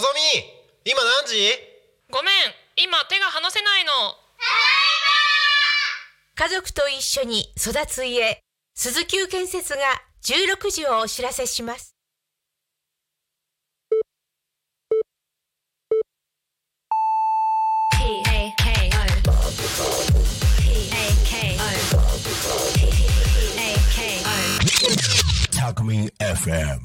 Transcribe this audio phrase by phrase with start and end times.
[0.00, 1.36] のぞみ今何時？
[2.10, 2.32] ごめん
[2.82, 3.92] 今手が離せないの。
[6.34, 8.40] 家族と一緒に育つ家
[8.74, 9.80] 鈴木建設が
[10.24, 11.94] 16時をお知らせします。
[25.54, 26.80] タコミン FM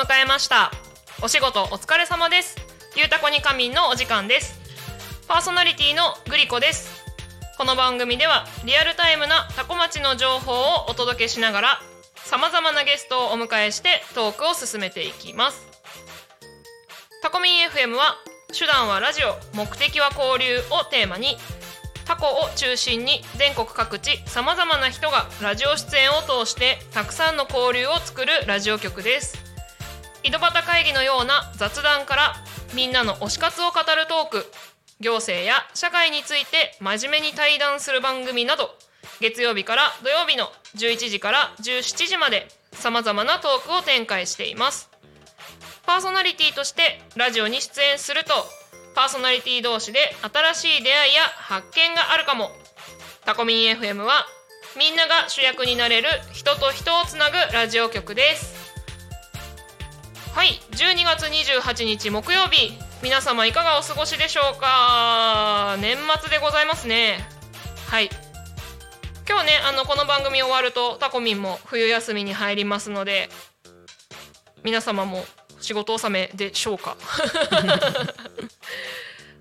[0.00, 0.72] 迎えました。
[1.22, 2.56] お仕事お疲れ様です。
[2.96, 4.58] ゆうたこに仮眠のお時間です。
[5.28, 7.04] パーソナリティのグリコです。
[7.58, 11.82] この番組ではリアルタイムなタコ町の情報をお届けしながら
[12.16, 15.66] さまざまなゲストをお迎えしてトークを進めていきます。
[17.22, 18.16] タコミン FM は
[18.58, 21.36] 手段はラジオ目的は交流をテーマに
[22.06, 29.49] タコを中心に全国各地さまざまな人がラジオ出演を通してたくさんの交流を作るラジオ局です。
[30.22, 32.34] 井戸端会議のような雑談から
[32.74, 34.52] みんなの推し活を語るトーク
[35.00, 38.70] 行政や社会について真面目に対談する番組など
[39.20, 44.90] 月曜日から土曜日の11時から17時までさまざまなトークを展開しています。
[45.86, 48.32] パーソナリティとしてラジオに出演すると
[48.94, 52.50] パーソナリティ同士で新しい出会いや発見があるかも。
[53.24, 54.26] タコミン FM は
[54.78, 58.59] みんなが主役になれる人と人をつなぐラジオ局です。
[60.34, 62.72] はい12月28日木曜日。
[63.02, 65.76] 皆様いかがお過ごしでしょうか？
[65.80, 67.18] 年末でございますね。
[67.88, 68.10] はい。
[69.28, 73.28] 今日ねあのこの番組終わるとタコミンも冬休みに入りますので
[74.64, 75.24] 皆様も
[75.60, 76.96] 仕事納めでしょうか？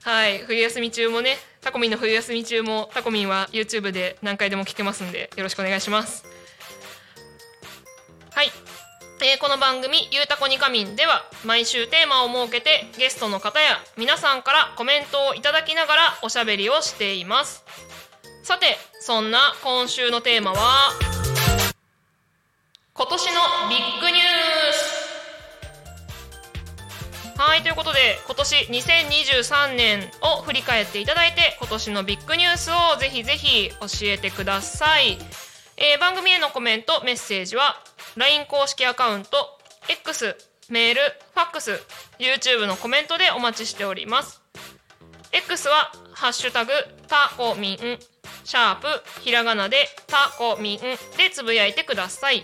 [0.04, 6.24] はい冬休み中もねタコミンの冬休み中もタコミンは YouTube で何回でも聞けますんでよろしくお願いします。
[8.34, 8.52] はい、
[9.22, 17.66] えーこの番組「ゆうたこにかみん」では毎週テーマを設けてゲストの方や皆さんからコメントをいただきながらおしゃべりをしています。
[18.44, 20.94] さてそんな今週のテーマは
[22.94, 25.10] 今年のビッグニュース。
[27.38, 35.18] はいということで今年2023年を振り返っていただいて今年のビッグニュースをぜひぜひ教えてください、
[35.78, 37.82] えー番組へのコメントメッセージは
[38.16, 39.58] LINE 公式アカウント
[39.90, 40.38] X
[40.70, 41.02] メール
[41.34, 41.82] ファックス
[42.20, 44.42] YouTube のコメントでお待ちしております。
[45.32, 46.72] X は「ハッシュタグ
[47.08, 47.78] タコミン」
[48.46, 48.88] シャープ
[49.22, 50.80] ひらがなでタコミン
[51.18, 52.44] でつぶやいてください。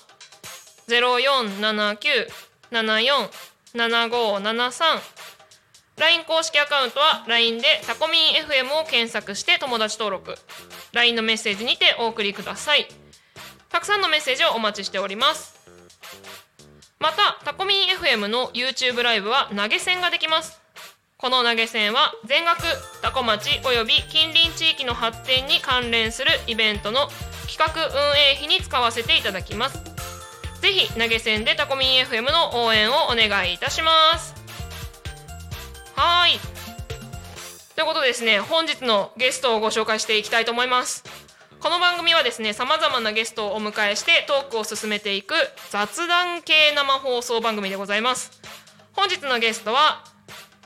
[0.87, 2.09] ゼロ四七九
[2.71, 3.31] 七四
[3.75, 5.01] 七五七三。
[5.99, 10.35] LINE 公式アカウントは LINE でタコミン FM を検索して友達登録。
[10.93, 12.89] LINE のメッセージにてお送りください。
[13.69, 15.60] たくさんのメッセージをお待ちしております。
[17.01, 20.61] またタコミン FM の YouTube ライブは投げ銭ができます。
[21.17, 22.61] この投げ銭は全額
[23.01, 27.09] タコ町および近隣地域の発展に関連するイベントの
[27.49, 29.83] 企画運営費に使わせていただきます。
[30.61, 34.35] ぜひ投げ銭でタコミン FM の応援をお願いいたします。
[35.97, 36.41] はーい。
[37.75, 41.03] ということでですね本日のゲストをご紹介していきたいと思います。
[41.61, 45.35] この番組はですねさまざまなゲストをお迎えしてトークを進めていく
[45.69, 48.41] 雑談系生放送番組でございます。
[48.95, 50.03] 本日のゲストは、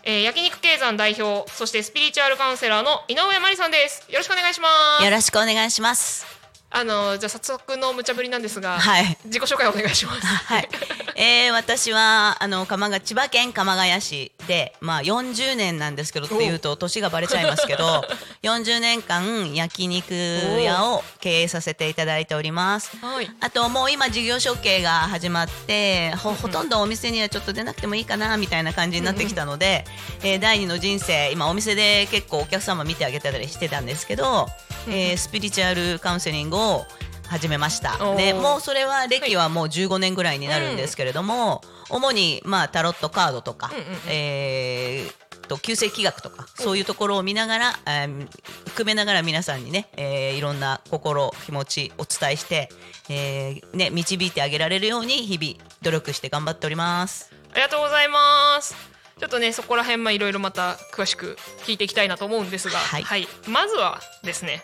[0.05, 4.07] えー焼肉経山代表そしてスピリチュアルカウンセラーの井上真理さんです。
[4.09, 4.69] よろしくお願いしま
[5.01, 5.05] す。
[5.05, 6.34] よろしくお願いします。
[6.77, 9.17] あのじゃあ早速の無茶ぶりなんですが、はい。
[9.27, 10.27] 自己紹介お願いします。
[10.27, 10.69] はい。
[11.15, 18.05] えー、私はあの鎌ヶ千葉県鎌ヶ谷市でまあ40年なんですけどっていうと年がバレちゃいますけど
[18.43, 22.91] 40年間焼肉屋を経営させていただいております。
[23.01, 23.31] はい。
[23.41, 29.85] あともう今事業承継が始まってほほとんどお店にはちょっと出なくてもいいかなみたいな感じになってきたので、
[30.25, 34.49] えー第二の人生今お店で結構お客様見てあげたりしてたんですけど、
[34.89, 36.87] えースピリチュアルカウンセリングを
[37.29, 48.29] 始めましたでもうそれは歴はもう15年ぐらいになるんですけれども、主にまあタロットカードとか、うんうんうんえーと旧世紀学とかそういうところを見ながら、えー
[48.69, 52.69] 含めながら皆さんにね、えーいろんな心気持ちお伝えして、
[53.09, 57.31] えーね、導いてあげられるように日々努力して頑張っております。
[57.53, 58.94] ありがとうございます。
[59.25, 63.27] ちょっとねそこら辺まあいろいろまた詳しく聞いていきたいなと思うんですが、はい。
[63.49, 64.63] まずはですね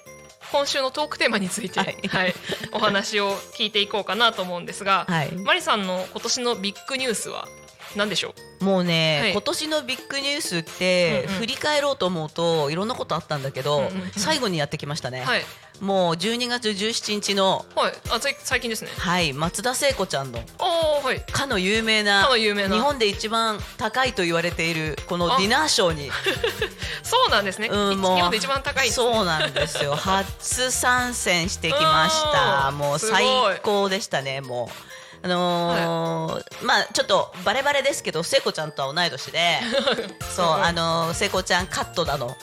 [0.52, 2.34] 今週のトークテーマについて、は はいい
[2.70, 5.32] お話を聞いていこうかなと思うんですが、はい。
[5.32, 7.48] マリさんの今年のビッグニュースは？
[7.96, 9.32] 何でしょもうね、はい。
[9.32, 11.38] 今年のビッグニュースって、うんうん。
[11.38, 14.10] 振り返ろうと思うといろんなことあったんだけど、うんうんうん。
[14.12, 15.28] 最後にやってきましたね、う。
[15.28, 15.42] はい。
[15.80, 17.92] もう12月17日のはい。
[18.10, 18.90] あ最近ですね。
[18.98, 19.32] はい。
[19.32, 21.20] 松田聖子ちゃんのおおはい。
[21.20, 22.74] かの有名なかの有名な。
[22.74, 26.10] 日本で一番高いと言われているこのディナーショーに。
[27.02, 27.68] そうなんですね。
[27.68, 28.16] うんもう。
[28.16, 28.92] 日本で一番高いね。
[28.92, 29.96] そうなんですよ。
[29.96, 32.68] 初参戦してきました。
[32.70, 33.24] うんもう最
[33.62, 34.99] 高でしたねもう。
[35.22, 39.58] あのーまあちょっとバレバレですけど聖子ちゃんとは同い年で
[40.34, 42.36] そうあのー聖子ちゃんカットだの。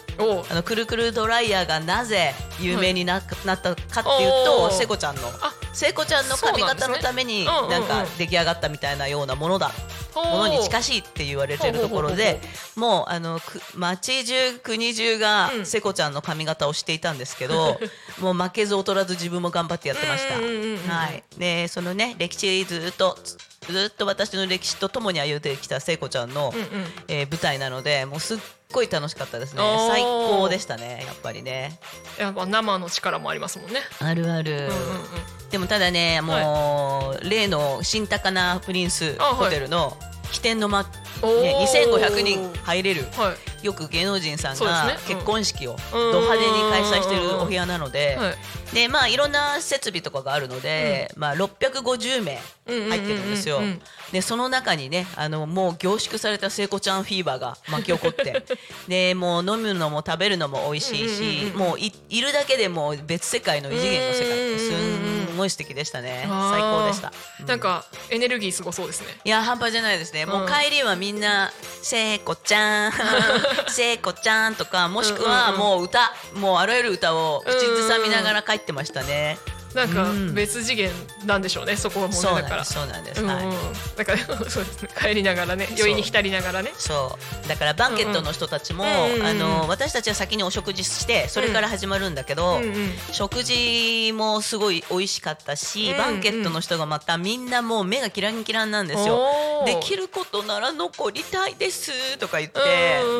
[0.50, 5.27] あのくるくるドライヤーがなぜ有名にな,、なったかっていうと聖子ちゃんの。
[5.41, 9.71] あ聖子ちゃんの髪型のためになんか出来上がったみたいなようなものだ
[10.23, 12.39] ものに近しいって言われてるところで
[12.75, 15.65] もうあのく町中国中がうん。
[15.65, 17.79] 聖子ちゃんの髪型をしていたんですけど、
[18.19, 20.37] もう負けず劣らず自分も頑張ってやってました。
[20.37, 23.17] うんうんうんうんはい、でそのね歴史ずっと
[23.69, 26.93] ずっと私の歴史とともに歩んできた聖子ちゃんの、うんうん。
[27.07, 28.37] えー舞台なのでもうすっ
[28.71, 29.61] ごい楽しかったですね。
[29.89, 31.79] 最高でしたねやっぱりね。
[32.19, 33.79] やっぱ生の力もありますもんね。
[33.99, 34.71] あるある、うんうんうん。
[35.49, 39.97] でもただねもう、例の新高菜プリンスホテルの
[40.31, 40.89] 起点の間、ね、
[41.21, 41.57] おー
[41.89, 43.65] 2500人入れるはい。
[43.65, 48.35] よく芸能人さんが結婚式をうんド派手に開催してるお部屋なので、はい。
[48.75, 53.57] でまあいろんな設備とかがあるので、まあ650名入ってるんですよ。
[53.57, 53.81] うんうんうんうん。
[54.12, 58.44] でその中にねあのもう凝縮された聖子ちゃんフィーバーが巻き起こって
[58.88, 67.13] でもう飲むのも食べるのも美味しいし、うんうんうんうんもういいるだけでもう別世界の異次元の世界すんごい素敵でしたね最高でした。
[67.39, 69.07] うんなんかエネルギーすごそうですね。
[69.24, 70.25] いや半端じゃないですね。
[70.25, 71.51] もううん帰りはみんな
[71.81, 72.92] 「聖子ちゃん」
[73.69, 79.28] 「聖子ちゃん」とかもしくはもう歌もうあらゆる歌を口ずさみながら帰ってましたね。
[79.28, 79.56] なんかうん
[80.33, 80.91] 別次元
[81.25, 81.75] なんでしょうね。
[81.75, 83.19] そこはもうねだからそうなんです。。
[83.19, 83.62] そうなんです。
[83.63, 83.97] はい。
[83.97, 84.18] だから
[84.50, 84.89] そうですね。
[85.00, 86.74] 帰りながらね、酔いに浸りながらね。
[86.77, 92.62] そうだからバンケットの人たちも、あの私たちは先にお食事してそれから始まるんだけど、
[93.12, 99.27] 食事もすごい美味しかったし、うんバンケットの人がまたみんなもう目がキランキランなんですよ。
[99.65, 102.59] できることなら残りたいですとか言って、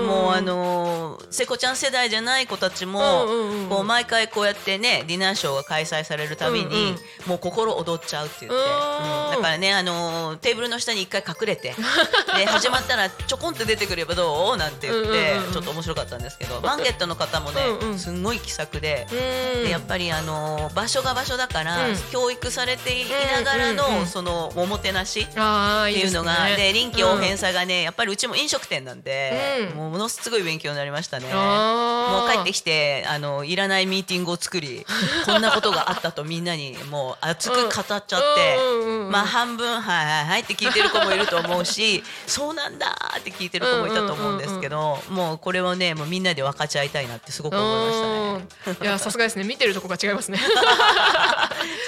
[0.06, 3.26] もうあのー、瀬子ちゃん世代じゃない子たちも、
[3.70, 6.98] こう毎回こうやってねディナーショーが開催されるたびに、うんうん。
[7.28, 11.76] もう心躍っちゃうって言って、だからね、あのーテーブルの下に一回隠れて
[12.38, 14.58] で始まったらちょこんって出てくればどう？
[14.58, 17.62] なんて言って、ちょっと面白かったんですけどバンケットの方もね、
[17.98, 19.08] すんごい気さくで。
[19.12, 21.98] うんでやっぱりあのー場所が場所だから、うん。
[22.12, 26.56] 教育されていながらの、そのおもてなしっていうのがね。
[26.56, 29.78] で臨機応変さがね、やっぱりうちも飲食店なんで、うん。
[29.78, 31.28] もうものすごい勉強になりましたね。
[31.34, 34.86] もう帰ってきてあのいらないミーティングを作り
[35.26, 38.16] こんなことがあったとみんなにもう熱く語っちゃって、
[39.12, 48.78] まあ半分「はいはいはい」って聞いてる子もいると思うし「そうなんだ」って聞いてる子もいたと思うんですけど、もうこれをねもうみんなで分かち合いたいなってすごく思いましたね。
[48.80, 50.40] うんいやさすがですね見てるとこが違いますね。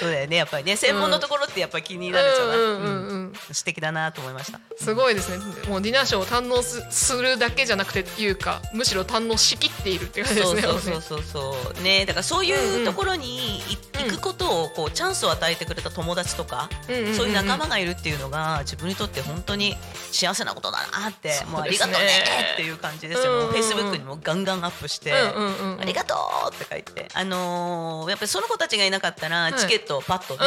[0.00, 3.20] そうだよねやっぱりね専門のところってやっぱり気になるじゃない、うんうんうんうんうん
[3.52, 4.60] 素敵だなと思いました。
[4.76, 5.38] すごいですね。
[5.68, 10.62] もうディナーショーを堪能すするだけじゃなくていうか、むしろ堪能しきっているって感じですね。
[10.62, 13.62] そうそうそうそうそうねだからそういうところに
[14.00, 19.76] 行くことをこうチャンスを与えてくれた友達とか、そういう仲間がいるっていうのが自分にとって本当に
[20.12, 22.08] 幸せなことだなって、もうありがとうね
[22.54, 23.48] っていう感じですよ。
[23.48, 26.14] フェイスブックにもガンガンアップして、ありがと
[26.50, 30.40] うって書いて、あのーやっぱりその子たちがいなかったらいチケットをパッとね、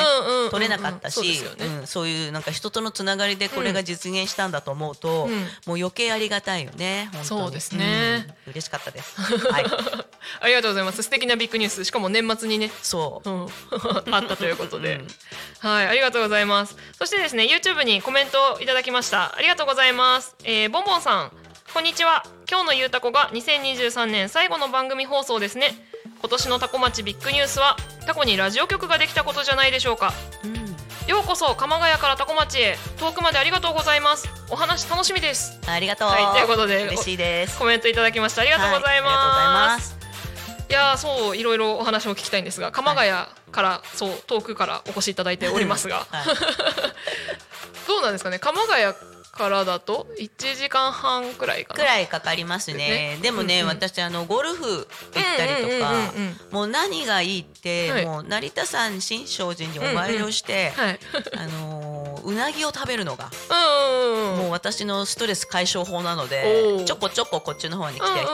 [0.50, 1.42] 取れなかったし、
[1.86, 7.10] そういうなんか人とのつながりでこれが実現したんだと思うと、うんもう余計ありがたいよね。
[7.12, 9.20] 本当にそうですね、うん嬉しかったです。
[9.20, 9.66] はい。
[10.40, 11.04] ありがとうございます。
[11.04, 12.72] 素敵なビッグニュース、しかも年末にね。
[12.82, 13.34] そうう。
[13.34, 13.48] ん、
[14.12, 15.70] あったということで、うん。
[15.70, 16.75] はいありがとうございます。
[16.98, 19.36] そしてですね YouTube にコメントをいただきました。
[19.36, 21.32] ありがとうございます、えー、ボンボンさん
[21.74, 22.24] こんにちは。
[22.48, 25.74] 今日のゆうたこが2023年最後の番組放送ですね。
[26.20, 27.75] 今年のタコ町ビッグニュースは
[28.06, 30.13] タコにラジオ局ができたことじゃないでしょうか。
[30.44, 30.63] うん。
[31.08, 32.77] ようこそ鎌ヶ谷からタコ町へ。
[33.00, 34.30] 遠くまでありがとうございます。
[34.50, 35.60] お話楽しみです。
[35.65, 36.10] ありがとう。
[36.10, 37.58] はいということで嬉しいです。
[37.58, 40.02] コメントいただきましたありがとうございはいありがとうございまますす
[40.74, 43.12] やーそういろいろお話を聞きたいんですが鎌ヶ谷
[43.51, 46.25] から、そう遠くからお越しいただいておりますが、はい。
[47.88, 48.39] どうなんですかね。
[48.39, 48.94] 鎌ヶ谷
[49.34, 51.80] からだと1時間半くらいかな。
[51.80, 52.78] くらいかかりますね。
[52.78, 53.20] ね。
[53.22, 53.75] でもね、うんうん。
[53.75, 54.88] 私あのゴルフ行っ
[55.38, 56.13] たりとか、
[56.52, 58.06] もう何がいいって、はい。
[58.06, 61.00] もう成田山新勝寺にお参りをして、はい。
[61.36, 63.30] あのーうなぎを食べるのが、
[64.38, 66.84] もう私のストレス解消法なのおでー。
[66.86, 68.25] ちょこちょここっちの方に来てい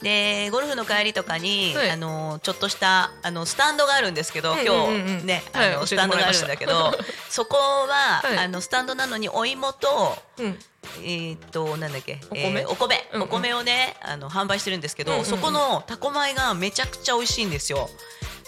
[0.00, 1.90] て、でゴルフの帰りとかに、はい。
[1.90, 5.74] あのちょっとしたあのスタンドがあるんですけど、今日ね、はい。
[5.74, 6.92] あのスタンドがあるんだけど
[7.30, 8.38] そこは、はい。
[8.38, 10.58] あのスタンドなのにお芋とうん。
[11.02, 12.20] えーっとなんだっけ？
[12.30, 12.60] お米？
[12.60, 13.28] えーお米、うんうん。
[13.28, 15.30] お米をねあの販売してるんですけど、うんうんうん。
[15.30, 17.88] そこのタコ米がめちゃくちゃ美味しいんですよ。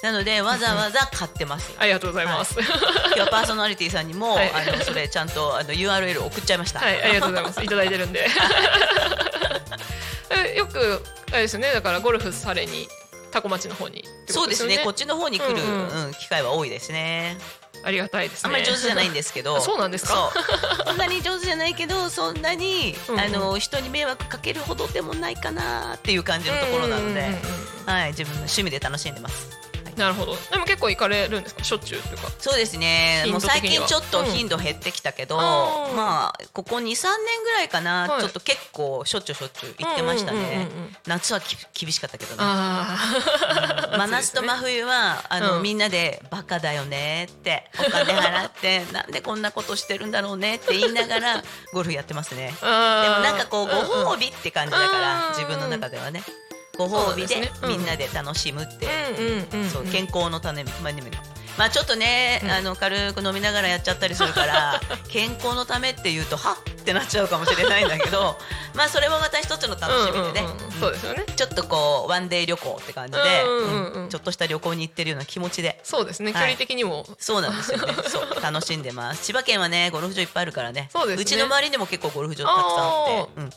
[0.02, 2.54] なのでわざわざ買ってます、 ありがとうございます。
[2.60, 4.52] 今日はパーソナリティさんにも、はい。
[4.52, 6.80] あのそれちゃんとあの URL 送っちゃいました。
[6.80, 7.62] はい、ありがとうございます。
[7.64, 8.28] いただいてるんで。
[10.30, 11.72] えよくあれですよね。
[11.72, 12.88] だからゴルフされに
[13.32, 14.78] タコ町の方にってことそうですね。
[14.78, 16.06] こっちの方に来る、うんうん。
[16.06, 17.38] うん機会は多いですね
[17.86, 18.48] ありがたいですね。
[18.48, 19.60] あんまり上手じゃないんですけど。
[19.62, 20.32] そうなんですか？
[20.86, 23.20] そんなに上手じゃないけどそんなにうんうん。
[23.20, 27.30] あの人に迷惑かけるほどでもないかなっていう感じのところなので、
[27.86, 29.48] はい、自分の趣味で楽しんでます
[29.96, 30.36] なるほど。
[30.50, 31.64] でも結構行かれるんですか？
[31.64, 32.28] しょっちゅうというか。
[32.38, 33.24] そうですね。
[33.28, 35.42] もう最近ちょっと頻度減ってきたけど、うん。
[35.96, 36.92] まあここ23年
[37.42, 38.20] ぐらいかな、はい。
[38.20, 40.96] ちょっと結構しょっちゅうしょっちゅう行ってましたね、うんうんうんうん。
[41.06, 42.42] 夏はき厳しかったけどね。
[43.96, 45.62] 真夏と真冬はあの、うん。
[45.62, 52.54] みんなで「バカだよね」ってお金払って なんでこんなことしてるんだろうねって言いながらゴルフやってますね。
[52.60, 52.68] でも
[53.20, 55.34] なんかこうご褒美って感じだから、うん。
[55.34, 56.22] 自分の中ではね
[56.76, 58.86] ご褒美でみんなで楽しむって、
[59.90, 61.08] 健康のためまあでも
[61.58, 62.50] まあちょっとね、うん。
[62.50, 68.38] あの軽く飲みながらやっちゃったりするから 健康のためっていうとはっってなっちゃうかもしれないんだけど
[68.74, 71.24] まあそれもまた一つの楽しみでね、うんうんうんそうですよね。
[71.34, 73.18] ちょっとこうワンデー旅行って感じで、
[74.10, 75.80] ちょっとした旅行に行ってるような気持ちで。
[75.82, 76.32] そうですね。
[76.32, 76.48] 距はい。
[76.48, 77.06] 離的にも。
[77.18, 77.94] そうなんですよね。
[78.08, 78.42] そう。
[78.42, 79.24] 楽しんでます。
[79.24, 80.90] 千葉県はねゴルフ場いっぱいあるからね。
[80.92, 81.24] そうね。
[81.24, 83.52] ちの周りにも結構ゴルフ場たくさんあってあ、うん、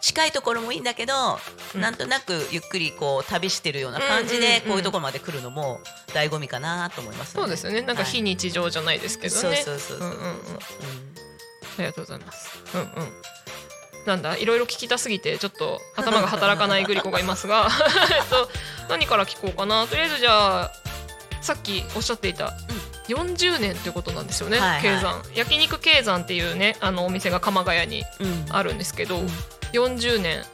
[0.00, 1.38] 近いところもいいんだけど、
[1.74, 1.80] うん。
[1.82, 7.82] なんとなくゆっくりこう旅してるような感じでこういうところまで来るのも醍醐味かなと思います、そうですよね。
[7.82, 9.40] なんかはい非日常じゃないですけどね。
[9.40, 10.08] そうそうそうそう。
[10.08, 10.28] うんうんうん。
[10.28, 10.34] うん
[11.76, 12.62] ありがとうございます。
[12.74, 12.88] うんうん。
[14.06, 14.36] なんだ？
[14.36, 17.68] いろいろ聞きたすぎてちょっと頭が働かないグリコがいますが。
[18.12, 18.48] えっと
[18.88, 19.86] 何から聞こうかな。
[19.86, 20.72] とりあえずじゃあ
[21.40, 22.52] さっきおっしゃっていた、
[23.08, 24.82] 40年ということなんですよね、はいはい。
[24.82, 28.54] 経山焼肉経山っていうねあのお店が鎌ヶ谷にうん。
[28.54, 29.26] あるんですけど、ん
[29.78, 30.44] 40年、うん。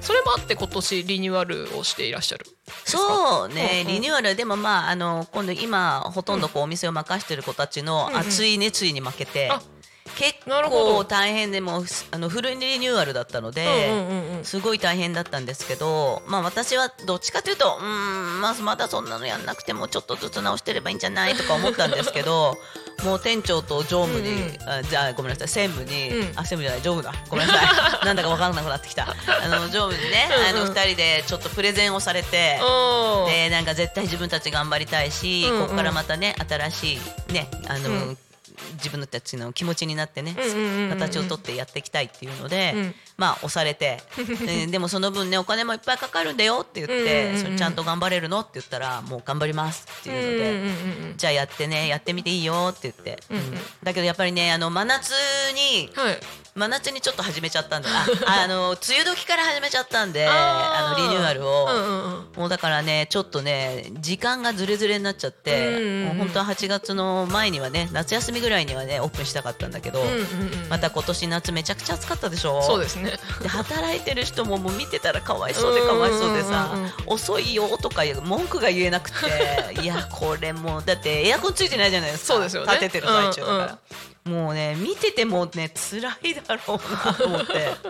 [0.00, 2.46] それもあって今年リニューアルをしていらっしゃる。
[2.84, 3.94] そうね、うんうん。
[3.94, 4.34] リニューアル。
[4.34, 8.20] でもまああの今度今ほとんどこうお店を任してる子たちのうんうん。
[8.20, 9.62] 熱い熱意に負けて、あ
[10.16, 14.44] 結なるほど構大変でもうあのフルリニューアルだったので、うんうんうんうん。
[14.44, 22.56] すごい大変だったんですけど、まあ、私はどっちかというとうーん、まあ、まだそんなのやんなくてもちょっとずつ直してればいいんじゃないとか思ったんですけど
[23.04, 24.68] もう店長と常務に、うんうん。
[24.68, 25.48] あじゃあごめんなさい。
[25.48, 26.38] 専務に、うん。
[26.38, 27.12] あ専務じゃない常務だ。
[27.28, 27.62] ごめんなさ
[28.02, 28.04] い。
[28.06, 29.04] なんだか分からなくなってきた。
[29.04, 30.64] あの常務にねうんうん。
[30.64, 32.60] あの2人でちょっとプレゼンをされて。
[33.26, 35.62] でなんか絶対自分たち頑張りたいし、うんうん。
[35.64, 38.18] ここからまたね新しいねあの、うん
[38.74, 40.36] 自分たちの気持ちになってね、
[40.90, 42.94] 形をとってやっていきたいっていうので、うん。
[43.16, 44.02] まあ押されて
[44.44, 50.50] で でもその分ねお金もいっぱいかかるんだよって言って、うんうんうんそれちゃんと頑張れるのって言ったらもう頑張りますっていうので。
[50.50, 51.16] うんうんうんうん。
[51.16, 53.38] じゃあやってねやってみていいよって言って、うん。
[53.38, 53.60] うんうん。
[53.82, 55.12] だけどやっぱりねあの真夏
[55.54, 56.20] にはい
[56.54, 57.88] 真夏にちょっと始めちゃったんで。
[57.88, 58.06] あ
[58.44, 62.26] あの梅雨時から始めちゃったんであのリニューアルを、うんうんうん。
[62.36, 72.62] もうだからねちょっとね時間がずれずれになっちゃって、うんうんうんもう本当は8月の前にはね夏休みぐらいにはねオープンしたかったんだけど、うんうんうんまた今年夏めちゃくちゃ暑かったでしょ？
[72.62, 73.18] そうですね。
[73.42, 76.84] で働いてる人ももう見てたらかわいそうでかわいそうでさうんうん。
[76.84, 79.16] うん遅いよとか文句が言えなくて
[79.82, 82.34] いやこれもうだってエアコンついてないじゃないですか。
[82.34, 82.72] そうですよね。
[82.72, 83.78] 立ててる最中だから、
[84.24, 87.68] もうね見ててもね辛いだろうなと思って。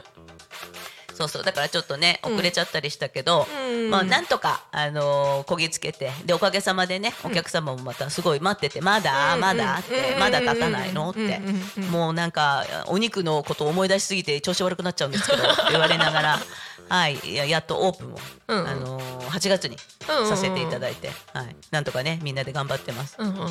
[1.15, 3.89] そうそうだからちょっとね遅れちゃったりしたけど、うん。
[3.89, 10.19] まあなんとかあのーこぎつけてでおかげさまでねお客様もまたすごい待っててまだうんまだってうん。
[10.19, 11.11] まだ立たないの？
[11.11, 11.39] って。
[11.83, 16.41] もうなんかお肉のことを思い出しすぎて調子悪くなっちゃうんですけど言われながら
[16.89, 19.77] はいややっとオープンをうんうんあのー8月に
[20.09, 23.17] うんうんうんさせていただいてはいなんとかねみんなで頑張ってます。
[23.19, 23.49] うんうんうんうん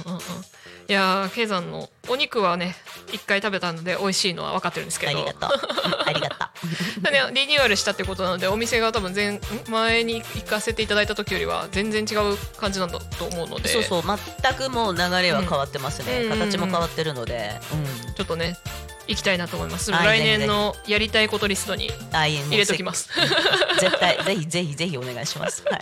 [0.85, 2.75] いやーケイさんのお肉はね
[3.13, 5.49] 一回食べたので美味しいのは分かってるんですけどありがとう。
[5.85, 7.01] うんありがとう。
[7.03, 14.03] でねリニューアルしたってことなのでお店が多分前ん前に行かせていただいた時よりは全然違う感じなんだと思うのでそうそう
[14.41, 16.23] 全くもう流れは変わってますね。
[16.23, 17.59] うん形も変わってるので。
[17.71, 18.57] うんちょっとね
[19.07, 19.91] 行きたいなと思います。
[19.91, 23.09] はい来年のやりたいことリストに入れときます。
[23.79, 25.63] 絶対ぜひぜひぜひお願いします。
[25.69, 25.81] はい。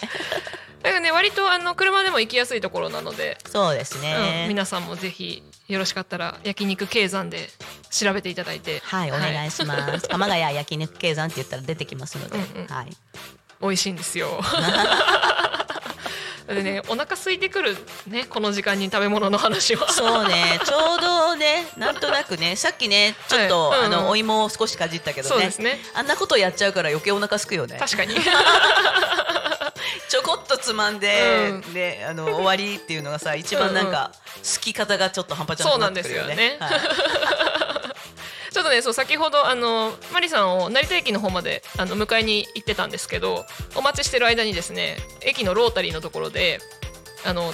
[0.81, 4.45] だからね割とあの車でも行きやすいところなので、そうですうん、ね。
[4.47, 7.49] 皆さんもぜひよろしかったら焼肉経山で
[7.91, 10.07] 調べていただいて、はいお願いします。
[10.09, 12.87] 鎌ヶ谷焼肉経山って言ったら出てきますので、うんうんはい。
[13.61, 14.41] 美味しいんですよ。
[16.47, 17.75] でねお腹空いてくる
[18.07, 19.89] ねこの時間に食べ物の話は。
[19.91, 25.35] そうね、ちょうどね、なんとなくね、さっきね、ちょっと、はいうんうんあのお芋を少しかじったけどね。
[25.35, 27.77] そうですねあんなことやっちゃうから余計お腹すくよね。
[27.79, 28.15] 確かに
[30.09, 34.11] ちょこっとつまんで、うで、あの終わりっていうのがさ、一番なんか、
[34.43, 36.57] 好き方がちょっと半端じゃなくなってくるよね。
[36.59, 37.60] そうなんですよねはい
[38.51, 46.59] ちょっとねそう先ほどあのマリさんを成田駅の方まであの迎えに行ってたんですけどお待ちしてる間にですね駅のロータリーのところで
[47.25, 47.53] あの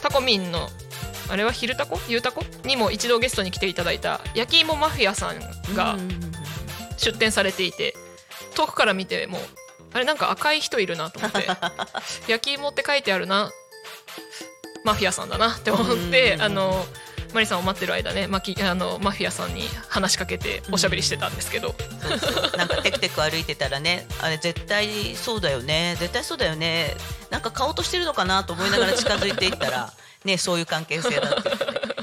[0.00, 0.68] タコミンの
[1.28, 1.98] あれは昼タコ？
[2.08, 2.42] ゆうタコ？
[2.64, 5.38] にも一度ゲストに来ていただいた焼き芋マフィアさん
[5.76, 5.96] が
[6.96, 7.94] 出店されていて
[8.54, 9.38] 遠くから見ても
[9.92, 11.46] あれなんか赤い人いるなと思って
[12.28, 13.50] 焼き芋って書いてあるな
[14.84, 16.42] マフィアさんだなって思ってうん。
[16.42, 16.86] あの
[17.32, 25.96] マリさんを待ってる間ねマキあのマフィアさんに話しかけておしゃべりしてたんですけど、そうそうなんかテクテク歩いてたらねあれ絶対そうだよね。
[25.98, 26.94] 絶対そうだよね。
[27.30, 29.92] なんか買おうとしてるのかなと思いながら近づいていったら
[30.24, 31.50] ねそういう関係性だって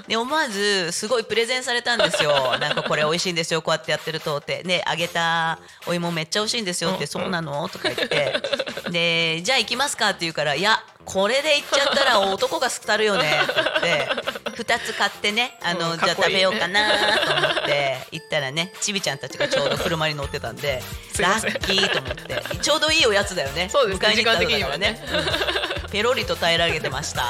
[0.08, 2.58] で思わずすごいプレゼンされたんですよ。
[2.60, 4.64] なんかこれ美味しいんですよこうやってやってるとって。
[4.64, 7.68] ね揚げたお芋めっちゃ美味しいんですよってうんそうなの？
[7.68, 8.42] とか言って。
[8.90, 13.42] でじゃあ行きますかって言うからいやこれで行っちゃったら男が廃るよね。
[13.44, 16.90] って言って2つ買ってねあの、うんじゃあ食べようかな
[17.26, 20.82] と思って行ったらねちびちゃんたちがちょうど車に乗ってたんで
[21.14, 25.00] すラッキーと思ってちょうどいいおやつだよねそうですね迎え的にはね。
[25.12, 25.90] うん。
[25.90, 27.24] ペロリと平らげてました。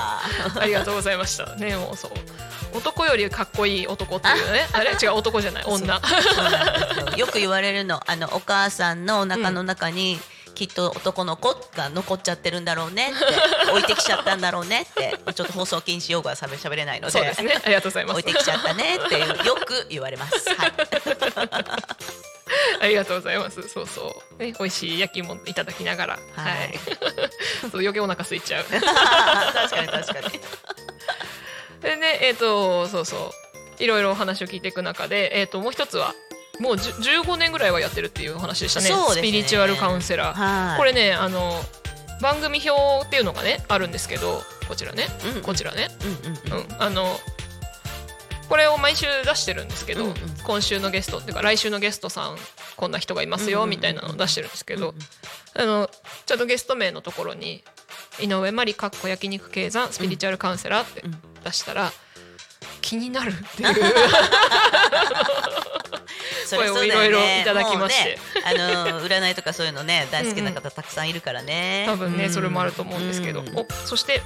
[0.59, 1.55] ありがとうございました。
[1.55, 2.11] ねもうそう。
[2.73, 4.67] 男よりかっこいい男っていうね。
[4.73, 4.91] あれ？
[4.91, 5.63] 違う男じゃない。
[5.65, 5.93] 女。
[5.95, 6.01] よ。
[7.17, 10.19] よく言われるのあのお母さんのお腹の中に、
[10.57, 13.13] きっと男の子が残っちゃってるんだろうねっ
[13.65, 17.61] て 置いてきちゃったんだろうねってちょっと放送禁止用語はしゃべしゃべれないのでそうですね。
[17.63, 18.19] ありがとうございます。
[18.19, 20.49] 置いてきちゃったねっていうよく言われます。
[20.49, 20.73] はい、
[22.81, 23.69] ありがとうございます。
[23.69, 24.43] そうそう。
[24.43, 26.19] ね美味しい焼き芋いただきながら。
[26.35, 26.71] ははい。
[26.73, 26.79] い
[27.69, 28.63] そう余計お腹空いちゃう。
[28.63, 28.87] 確か
[29.81, 30.31] に確かに。
[31.81, 33.31] でねえっ、とそうそ
[33.79, 33.83] う。
[33.83, 36.15] いろいろお話を聞いていく中で、えー、ともう一つは
[36.59, 38.89] もうじゅ15年ぐらいはやってるっていうお話でしたね。
[38.89, 38.95] ね。
[39.09, 40.77] スピリチュアルカウンセラー、はい。
[40.77, 41.61] これねあの
[42.21, 45.41] 番組表っていうのがねあるんですけどこちらね、うん。
[45.41, 45.89] こちらね、
[46.51, 46.65] うんうんうん。
[46.65, 47.05] うん、あの
[48.49, 50.15] これを毎週出してるんですけど、うんうん。
[50.43, 52.37] 今週のゲストっていうか来週のゲストさん
[52.75, 54.95] こんな人がいますよみたいなのを出してるんですけど、
[55.55, 55.89] あの
[56.25, 57.63] ちゃんとゲスト名のところに
[58.19, 61.17] 井上真理かっこ焼肉経山スピリチュアルカウンセラーってうん。
[61.43, 61.91] 出したら、
[62.81, 63.75] 気になるっていう
[66.47, 68.17] 声をいろいろいただきまして。
[68.43, 71.85] あの占いとかそういうのね大好きな方たくさんいるからね。
[71.87, 72.31] 多分ね、うん。
[72.31, 73.57] それもあると思うんですけど、うん。
[73.57, 74.21] おそして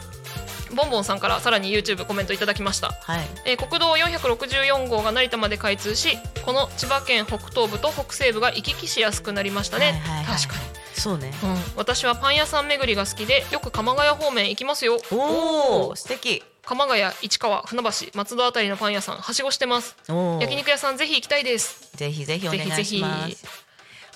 [0.74, 2.92] ボンボンさんからさらに YouTube コメントいただきました。
[3.02, 3.22] はい。
[3.46, 10.62] えー国道464号が成田まで開通しこの千葉県北東部と北西部が行き来しやすくなりましたね、はいはいはい確かに、
[10.94, 11.32] そうね。
[11.44, 15.00] うん、私はパン屋さん巡りが好きでよく鎌ヶ谷方面行きますよ。
[15.12, 16.44] おお素敵。
[16.72, 19.98] 鎌ヶ谷市川船橋松戸あたりのパン屋さんはしごしてます。
[20.08, 21.92] 焼肉屋さんぜひ行きたいです。
[21.98, 23.46] ぜひぜひお願いします。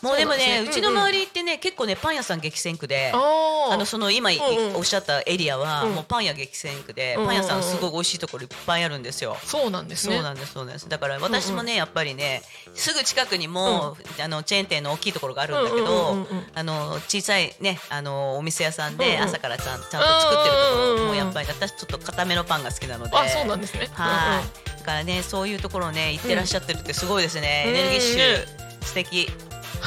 [0.01, 3.11] もうでもねそうちの周りってね、結構ねパン屋さん激戦区で。
[3.13, 4.29] あのその今
[4.75, 5.95] おっしゃったエリアはうん。
[5.95, 9.37] もうパン屋激戦区で、パン屋さんすごい美味しいところいっぱいあるんですよ。
[9.43, 10.15] そうなんですね。
[10.15, 10.89] そうなんですそうなんです。
[10.89, 12.41] だから私もね、やっぱりね
[12.73, 23.17] すぐ近くにも、あのチェーン店の大きいところがあるんだけど、あの小さいねあのお店屋さんで朝からちゃん,、と作ってるところもやっぱり私ちょっと固めのパンが好きなので。
[23.17, 23.89] あそうなんですね。
[23.93, 27.73] はい、だからねそういうところね行ってらっしゃってるってすごいですね、うん。
[27.73, 29.29] エネルギッシうんュ素敵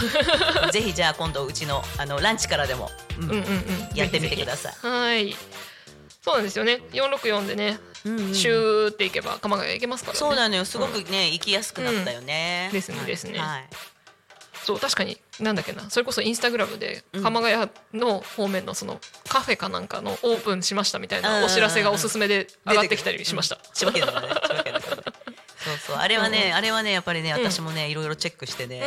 [0.73, 3.45] ぜひじゃあ今度うちのあのランチからでも、うんうんうんうん
[3.91, 4.91] うんやってみてくだささい。
[4.91, 5.37] はい。
[6.23, 6.81] そうなんですよね。
[6.93, 10.19] 464でね、うんうんシューって行けば鎌ヶ谷行けますからね。
[10.19, 10.65] そうなのよ。
[10.65, 12.69] すごくね、行きやすくなったよね。
[12.71, 12.73] うん。
[12.75, 13.07] ですねはい。
[13.07, 13.39] ですね。
[13.39, 13.69] はい。
[14.65, 15.89] そう確かになんだっけな。
[15.89, 17.23] それこそインスタグラムでうん。
[17.23, 23.63] 鎌ヶ谷の方面のそのカフェかなんかのオープンしましたみたいうんなお知らせがおすすめで上がってきたりしました、うん。
[23.73, 24.58] 千葉県だからね千葉県だからね
[25.69, 25.97] そうそう。
[25.97, 28.83] あれはね、あれはねやっぱりね私もねいろいろチェックしてね、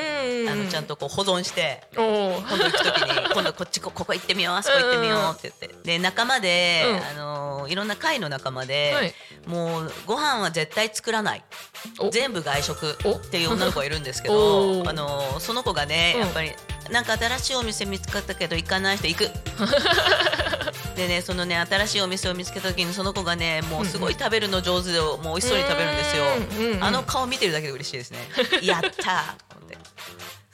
[0.46, 5.82] うんあのちゃんとこう保存して今度行く時に 今度こっちこここ行ってみようあそこ行ってみようって言って。
[5.84, 6.98] で仲間で、うん。
[6.98, 9.14] あのいろんな会の仲間で、はい。
[9.46, 11.44] もうご飯は絶対作らない。
[12.00, 12.10] お。
[12.10, 16.22] 全部外食おっていう女の子がいるんですけどあのその子がねうん。
[16.22, 16.54] やっぱり
[16.92, 19.24] なんか新しいお店見つかったけど行かない人行く。
[20.96, 28.20] で でねそのね新しいお店を見つけた時にその子がねもうすごい食べるの上手でもう美味しそうに食べるんですよ、うんうんうんあの顔見てるだけで嬉しいですね。
[28.62, 28.92] やったー。
[28.92, 29.78] と思って。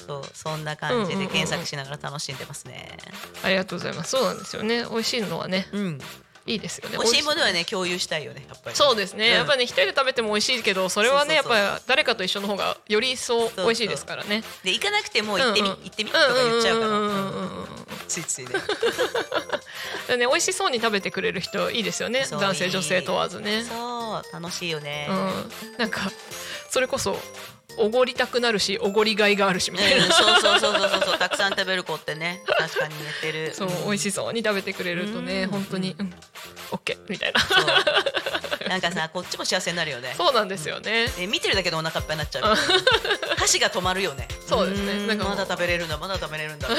[0.05, 2.97] そうそんな感じで検索しながら楽しんでますね。
[3.43, 4.11] ありがとうございます。
[4.11, 4.85] そうなんですよね。
[4.89, 5.67] 美味しいのはね。
[5.71, 6.01] うん
[6.47, 6.97] いいですよね。
[6.97, 9.33] 美味しいものはね共有したいよねやっぱりそうですね、うん。
[9.33, 14.43] やっぱね一人で食べても美味しいけどそれはねやっぱ誰かと一緒の方がより一層美味しいですからね。
[14.63, 15.83] で行かなくても行ってみ、うんうん。
[15.83, 17.67] 行ってみとか言っちゃうから、んんうんうんうん
[18.07, 18.51] ついついね。
[20.07, 22.25] でね美味しそうに食べてくれる人いいですよね。
[22.29, 23.65] 男性女性問わずね。
[23.67, 25.51] そう楽しいよね、うん。
[25.77, 26.09] なんか
[26.69, 27.19] それこそ
[27.79, 31.17] おごりたくなるしおごりがいがあるしみたいな、うんそうそうそうそうそう。
[31.17, 33.53] たくさん食べる子ってね確かに言ってる。
[33.53, 35.49] そう美味しそうに食べてくれるとねうん。
[35.49, 35.95] 本当に。
[35.99, 36.06] うん
[36.93, 37.41] オッケーみたいな。
[38.67, 40.13] なんかさこっちも幸せになるよね。
[40.17, 42.55] そうなんですよね、え見てるだけでお腹いっぱいになっちゃう。
[43.37, 44.27] 箸が止まるよね。
[44.45, 44.93] そうですね。
[44.93, 45.07] ん。
[45.07, 46.67] なんかまだ食べれるんだまだ食べれるんだ。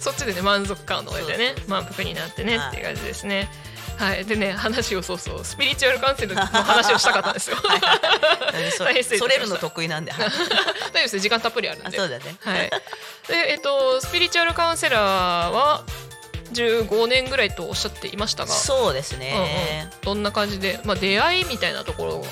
[0.00, 2.68] そっちでね満足感の上でね満腹になってねはい。
[2.68, 3.50] っていう感じですね。
[3.96, 4.24] はい。
[4.24, 5.44] でね話をそうそう。
[5.44, 7.56] スピリチュアルカウンセルの話をしたかったんですよ。
[9.18, 10.38] それるの得意なんで、は い大丈
[10.90, 11.18] 夫です。
[11.18, 11.88] 時間たっぷりあるんで。
[11.88, 12.36] あそうだね。
[12.44, 12.70] はい。
[13.28, 15.82] でえっとスピリチュアルカウンセラーは
[16.58, 19.28] 15年ぐらいとおっしゃっていましたがそうですうんうん。
[19.28, 22.26] ね、どんな感じで、まあ、出会いみたいなところが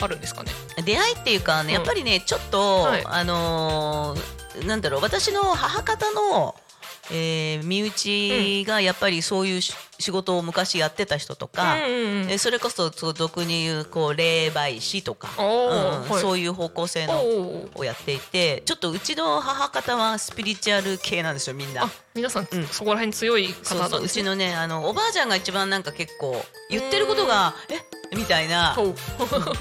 [0.00, 0.50] あるんですかね？
[0.84, 1.74] 出会いっていうかね、うん。
[1.74, 3.02] やっぱりねちょっと、はい。
[3.04, 6.56] あのーなんだろう私の母方の、
[7.12, 16.20] えー身内がやっぱりそういうし仕事を昔やってた人とか、うんうんそれこそ俗に言うこう霊媒師とか、うんはい。
[16.20, 17.20] そういう方向性の
[17.74, 21.84] をやっていてちょっとうちの母方はスピリチュアル系なんですよみんな。
[21.84, 21.90] あ。
[22.14, 22.66] 皆さん、うん。
[22.66, 24.22] そこら辺強い方なんですね。
[24.22, 27.80] ちのねあのおばあちゃんが一番なんか結構言ってることがえ？
[28.16, 28.74] みたいな。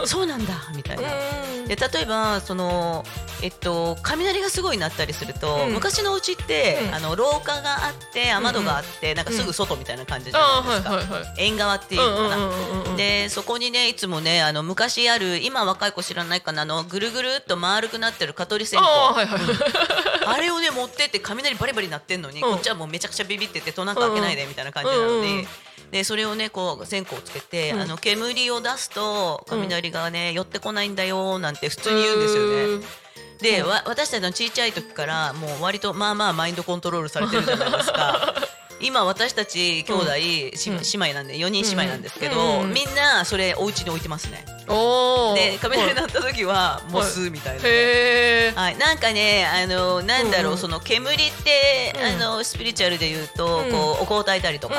[0.06, 0.26] そう。
[0.26, 1.04] なんだみたいな。
[1.04, 1.68] うん。
[1.68, 3.04] で例えばその、
[3.44, 5.74] えっと、雷がすごい鳴ったりすると、うん。
[5.74, 6.96] 昔のうちって、うん。
[6.96, 11.34] あの廊下があって雨戸があって、なんかすぐ外みたいな感じじゃないですか、はいはいはい。
[11.38, 12.38] 縁側っていうのかな。
[12.38, 18.88] うんうんうんうんでそこにねいつもねあの昔ある今若い子知らないかなあのぐるぐるっと丸くなってる蚊取り線香。
[18.88, 19.40] あーはいはい。
[20.26, 22.52] あれをね持ってって雷バリバリ鳴ってんのに、うん。
[22.54, 25.48] こっちはもうめちゃくちゃビビってて戸なんか開けないでみたいな感じなので、うんうんうん。
[25.92, 27.82] でそれをねこう線香をつけて、うん。
[27.82, 32.86] あの煙を出すと雷がね、寄ってこないんだよなんて普通に言うんですよね。
[33.42, 38.34] で、わ私たちの小さい時からもう割とまあまあマインドコントロールされてるじゃないですか。
[38.82, 40.78] 今私たち兄弟、しうん。
[41.02, 44.46] 姉妹なんで4人姉妹なんですけど、みんなそれお家に置いてますね。
[44.68, 47.64] で雷鳴はいった時はもう吸うみたいな。
[48.62, 52.24] はい、なんかね、あの、なんだろう、その煙って、うん。
[52.24, 53.72] あの、スピリチュアルで言うと、うん。
[53.72, 54.76] こう、お香を焚いたりとか。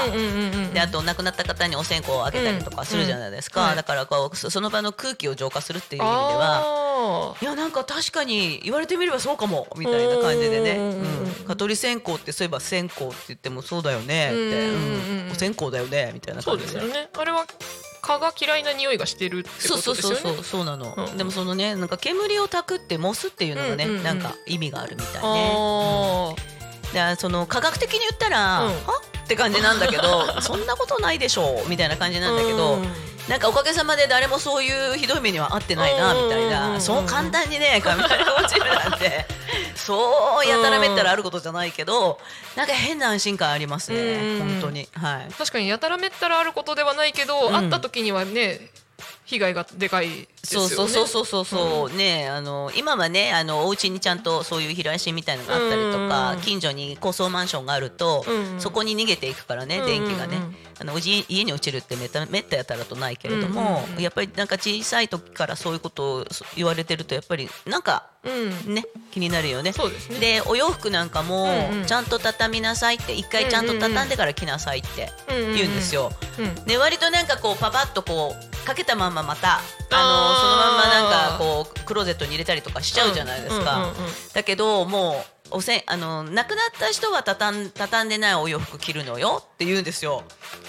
[0.73, 16.73] であと亡くなった方にお線香をあげたりとかするじゃないですか、だからこうそその場の空気を浄化するっていう意味ではあいやなんか確かに言われてみればそうかもみたいな感じでね、うん蚊取り線香ってそういえば線香って言ってもそうだよねって、うんお線香だよねみたいな感じで。
[16.73, 17.09] ですよね。
[17.17, 17.47] あれは
[18.09, 20.21] 蚊が嫌いな匂いがしてるってこそうそうとですよね。
[20.21, 24.05] そうそうそうなの、うんでもそのねなんか煙を焚くってモスっていうのがね、うんうんうん。
[24.05, 26.35] なんか意味があるみたいね、あ
[26.95, 28.73] らその科学的に言ったら、うん。
[28.87, 32.21] はって感じなんだけど そんなことないでしょうみたいな感じあ。
[32.23, 32.93] なんだけど、うん。
[33.29, 36.77] なんかおかげさまで誰もそういうひどい目には遭ってないなみたいな。
[36.77, 39.27] んそう簡単にね雷が落ちるなんて。
[39.77, 42.19] そうやたらめったらあることじゃないけど
[42.57, 44.39] なんか変な安心感ありますねうん。
[44.39, 44.89] 本当に。
[44.95, 45.33] はい。
[45.33, 47.55] 確かにやたらめったらあることではないけど、うん。
[47.55, 48.61] 会った時にはね
[49.29, 50.69] 被害がでかいですよね。
[50.69, 51.91] そうそうそうそうそう。
[51.91, 56.41] そう、ねあの今はねあのお家にちゃんとそういう避雷針みたいのがあったりとか、うん。
[56.41, 58.61] 近所に高層マンションがあると、うん。
[58.61, 59.87] そこに逃げていくからね、うん。
[59.87, 69.73] 電気がね、うんあのうち家に落ちるってめっためったやたらとないけれども、やっぱりなんか小さい時からそういうことをそ言われてるとやっぱりなんかうん、ね気になるよね。
[69.73, 70.19] ですね。
[70.21, 71.49] でお洋服なんかも
[71.87, 76.13] ちゃんと畳みなさいって一回ちゃんと畳んでから着なさいって言うんですよ。
[76.39, 83.93] うんで割となんかこうパパッとこうかけたまんままたあのそのまんまなんかこうクローゼットに入れたりとかしちゃうじゃないですか。
[84.35, 90.23] だけどもうおせんあの亡くなった人は畳ん畳んでないお洋服着るのよって言うんですよ。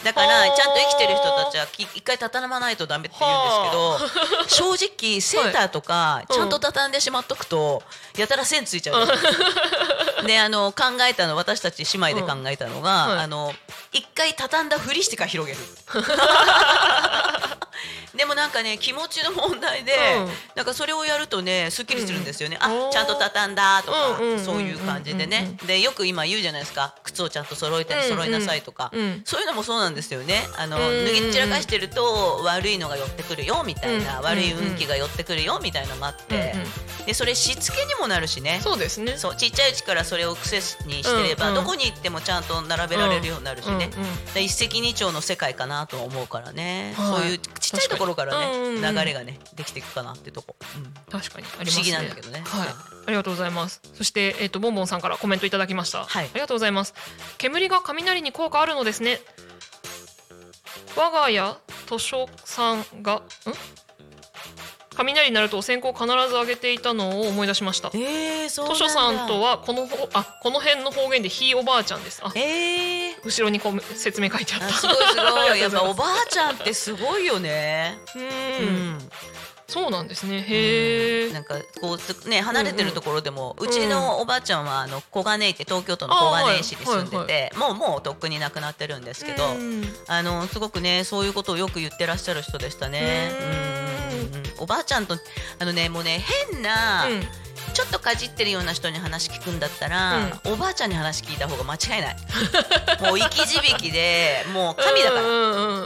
[0.03, 7.83] だからはあちゃんと生きてる人たちはき一回畳まないとダメって言うんですけど正直セーターとかいちゃんと畳んでしまっとくと
[8.17, 9.43] やたら線ついちゃうじゃないですか。
[10.27, 13.53] であの考えたの私たち姉妹で考えたのが、うんはいあの
[13.91, 15.59] 一回畳んだふりしてから広げる。
[18.19, 20.29] でもなんかね気持ちの問題で、うん。
[20.55, 26.93] なんかそれをやるとねすっきりするんですよね、あちゃんと畳んだとか、そういう感じでね、でよく今言うじゃないですか。
[27.03, 29.21] 靴をちゃんと揃えたり揃いなさいとか、うん。
[29.25, 30.47] そういうのもそうなんですよね。
[30.57, 36.53] あの、脱ぎ散らかしてると悪いのが寄ってくるよみたいな、うん悪い運気が寄ってくるよみたいなのがあって、
[37.05, 38.59] でそれしつけにもなるしね。
[38.61, 39.17] そうですね。
[39.17, 40.61] そうちっちゃいうちからそれを癖に
[41.03, 43.89] してれば、どこに行ってもちゃんと並べられるようになるしね、
[44.35, 47.21] 一石二鳥の世界かなと思うからね、はい。
[47.21, 48.95] そういうちっちゃいところからね、うんうんうん。
[48.95, 50.93] 流れがねできていくかなってとこ、うん。
[51.11, 51.47] 確かに。
[51.59, 51.71] ありますね。
[51.71, 52.41] 不思議なんだけどね。
[52.45, 52.67] はい。
[52.69, 53.81] ありがとうございます。
[53.93, 56.03] そしてえっ、とボンボンさんからコメントいただきました。
[56.03, 56.25] はい。
[56.25, 56.93] ありがとうございます。
[57.37, 59.19] 煙が雷に効果あるのですね。
[60.95, 63.21] 我が家図書さんがん？
[65.03, 67.89] 雷になるとお線香を必ず上げていたのを思い出しました。
[67.93, 68.87] えー、そう図だ。
[68.87, 72.21] 書さんとはこのほあこの辺の方言でひいおばあちゃんです。
[72.23, 73.15] あえー。
[73.23, 74.67] 後ろにこう説明書いてあった。
[74.67, 75.59] あすごいすごい。
[75.61, 77.97] やっぱおばばあちゃんってすごいよね。
[78.15, 78.25] ううん。
[78.97, 79.09] ん、
[79.67, 80.41] そうなんですね。
[80.47, 89.55] へえなんかこうね離れてるところでも、うちのおばあちゃんはあの小金井って東京都の小金井市に住んでて、あもうもうとっくに亡くなってるんですけど、
[90.07, 93.31] あのすごくねそういうことをよく言ってらっしゃる人でしたね。
[93.39, 93.83] うんうんうん。
[93.83, 93.88] うん
[94.57, 95.15] おばあちゃんと
[95.59, 97.21] あのねもうね変な、うん
[97.73, 102.17] ちょっとかじってるような人に話聞くんだったら、おばあちゃんに話聞いた方が間違いない。
[103.01, 105.21] もう生き字引でもう神だから。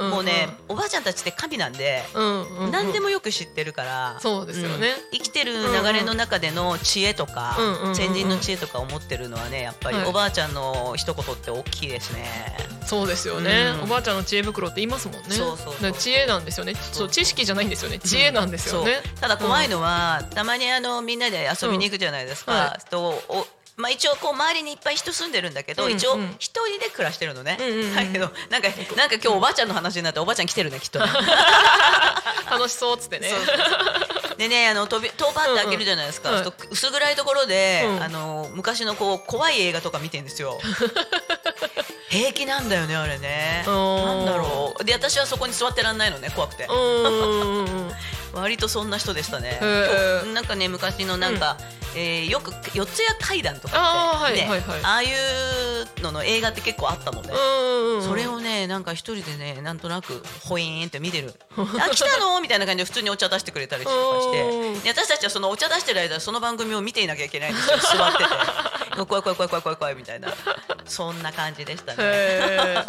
[0.10, 2.72] もうね、おばあちゃんたちって神なんで、うんうんうん。
[2.72, 4.89] 何でもよく知ってるから、そうですよね。
[4.89, 4.96] うん。
[5.12, 10.08] 生きてる流れの中での知恵とか、うんうんうんうん先人の知恵とかを持ってるのはねやっぱりはい。
[10.08, 12.58] おばあちゃんの一言って大きいですね。
[12.86, 13.84] そうですよね、うん。
[13.84, 15.24] おばあちゃんの知恵袋って言いますもんね。
[15.30, 16.74] そうそう知恵なんですよね。
[16.76, 18.00] そう知識じゃないんですよね。
[18.00, 22.51] 知恵なんですよね、ただ怖いのは、たまにあのみんなで遊びに行くじゃないですか。
[22.51, 22.59] うん。
[22.59, 27.57] はとおまあ、一応こう周りにいっぱい人住んでるんだけど、一応一人で暮らしてるのね、
[27.95, 31.07] だけどなんかなんか今日おばあちゃんの話になっておばあちゃん来てるねきっとね。
[32.51, 33.31] 楽しそうっつってね。
[34.38, 38.03] でねあの飛び飛ばって開けるじゃないですか、うんうんと薄暗いところで、うん。
[38.03, 40.59] あの昔のこう怖い映画とか見てんですよ
[42.13, 43.63] 平気なんだよねあれね。
[43.65, 44.84] なんだろう。
[44.84, 46.67] で私はそこに座ってらんないのね怖くて。
[46.69, 47.91] うんうんうん
[48.34, 49.60] 割とそんな人でしたね。
[50.34, 51.58] なんかね昔のなんか、
[51.95, 54.79] えーよく四谷階段とかってあーはいねはいはい。
[54.84, 64.89] ああいうのの映画って結構あったのね、うんうんそれをねなんか一人でねなんとなくホイーンって見てる「あ来たの?」みたいな感じで普通にお茶出してくれたりとかして。
[64.89, 68.23] 私たちはそのお茶出してる間その番組を見ていなきゃいけないんですよ 座ってて。
[69.06, 70.34] 怖い怖い怖い怖い怖い怖いみたいな。
[70.86, 72.84] そんな感じでしたね。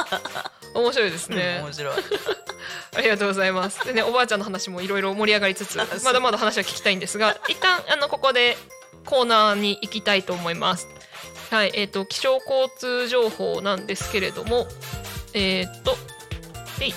[0.75, 1.95] 面白いですうんね、面白い。
[2.97, 3.85] ありがとうございます。
[3.87, 8.57] でね、おばあちゃんの話もいろいろ盛り上がりつつ、まだまだ話は聞きたいんですが、一旦あのここで
[9.05, 10.89] コーナーに行きたいと思います。
[11.51, 14.67] はい、えっ、と気象交通情報なんですけれども、
[15.35, 15.97] えっ、と、
[16.81, 16.95] えい。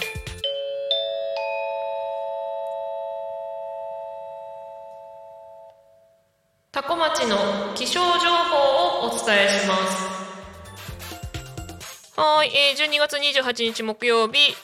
[6.72, 10.18] 多古町の気象情報をお伝えします。
[12.20, 14.56] はい、えー、12月28日木曜日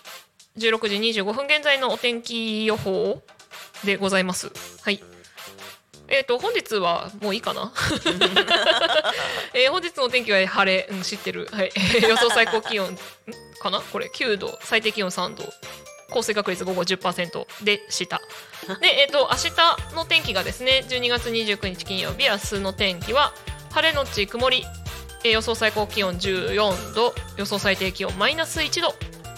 [0.58, 3.22] 16時25分現在のお天気予報
[3.84, 4.52] でございます。
[4.82, 5.13] はい。
[6.08, 7.72] えっ、と本日はもういいかな？
[9.54, 11.48] えー本日の天気は晴れ、うん、知ってる。
[11.52, 11.72] はい。
[12.08, 12.98] 予想最高気温
[13.62, 13.80] かな？
[13.82, 15.44] これ9度、最低気温3度。
[16.12, 18.22] 降水確率午後10%でした。
[18.82, 23.34] で、えっ、と明日の天気がですね、12月29日金曜日明日の天気は
[23.72, 24.66] 晴れのち曇り。
[25.26, 28.94] えー予想最高気温14度予想最低気温マイナス1度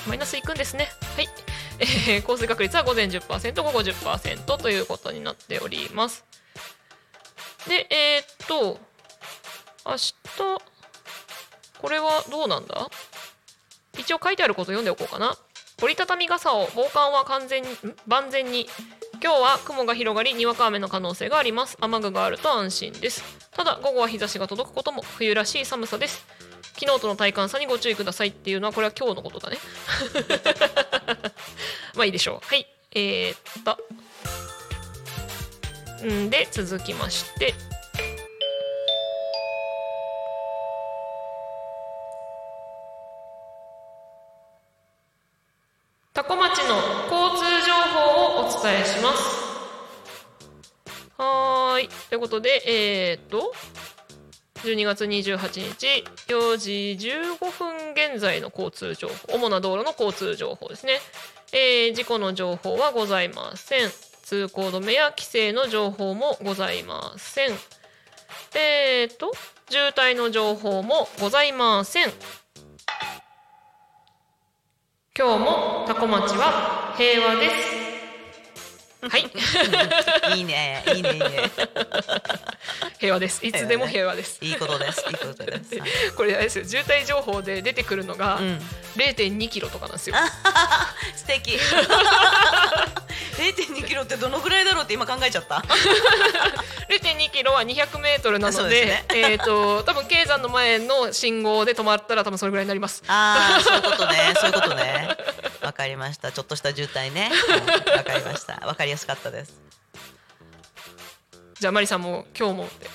[0.08, 1.30] マイナスいくんですねはい、
[1.78, 6.26] えー降水確率は午前10%午後10%ということになっております
[7.68, 8.80] でえーっと
[9.86, 10.14] 明日
[11.82, 12.90] これはどうなんだ？
[13.98, 15.36] 一応書いてあること読んでおこうかな。
[15.82, 17.70] 折りたたみ傘を防寒は完全に
[18.08, 18.68] 万全に。
[19.22, 21.78] 今日は雲が広がりにわか雨の可能性があります。
[21.80, 23.24] 雨具があると安心です。
[23.52, 26.26] ただ午後は日差しが届くことも冬らしい寒さです。
[26.80, 28.30] 昨日との体感差にご注意ください。
[28.30, 29.58] っていうのはこれは今日のことだね。
[31.96, 32.48] まあいいでしょう。
[32.48, 32.68] はい。
[32.92, 33.78] えー、っと
[36.04, 37.54] んで続きまして。
[46.14, 46.78] 多古町の
[47.12, 49.46] 交通情報をお伝えします。
[51.18, 51.90] はい。
[52.10, 53.54] ということでえー、っと
[54.64, 56.72] 12月28日4時
[57.10, 60.94] 15分現在の交通情報主な道路の交通情報ですね、
[61.52, 64.15] えー事故の情報はございません。
[64.26, 67.52] 通行止めや規制の情報もございません。
[68.56, 69.32] えー、と
[69.70, 72.12] 渋滞の情報もございません。
[75.16, 77.95] 今日もタコ町は平和です。
[79.02, 79.32] はい。
[80.38, 81.52] いいね、いいね、いいね。
[83.00, 83.46] 平和です。
[83.46, 84.40] いつでも平和です。
[84.42, 85.06] いいことです。
[85.08, 85.78] いいことです。
[85.80, 86.66] はいこれあれですよ。
[86.66, 88.60] 渋滞情報で出てくるのがうん。
[88.96, 90.16] 0.2キロとかなんですよ、
[91.16, 91.60] 素敵。
[93.38, 95.58] 0.2キロってどのぐらいだろうって今考えちゃった。
[96.90, 99.06] 2.2キロは200メートルなのでですね。
[99.30, 103.04] えっと多分経山の前の信号で止まったら多分それぐらいになります。
[103.08, 104.34] ああそういうことね。
[104.40, 105.08] そういうことね。
[105.10, 105.15] わ
[105.86, 106.32] かりました。
[106.32, 107.30] ちょっとした渋滞ね。
[107.32, 107.62] う
[107.94, 108.56] んわ、かりました。
[108.66, 109.54] わかりやすかったです。
[111.60, 112.90] じゃあマリさんも今日もって。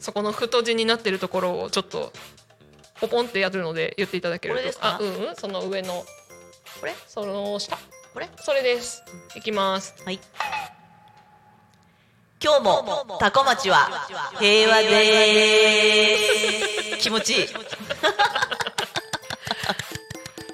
[0.00, 2.12] そこの太字になってるところをちょっと
[3.00, 4.58] ポポンってやるので言っていただけると。
[4.60, 4.96] これですか？
[4.96, 5.36] あうんうん。
[5.36, 6.04] その上の。
[6.80, 6.94] これ？
[7.06, 7.78] その下。
[8.12, 8.28] これ？
[8.40, 9.04] それです。
[9.36, 9.94] いきます。
[10.04, 10.18] はい。
[12.44, 13.88] 今日もタコ町は
[14.40, 14.88] 平和で
[16.98, 17.46] 気持ちいい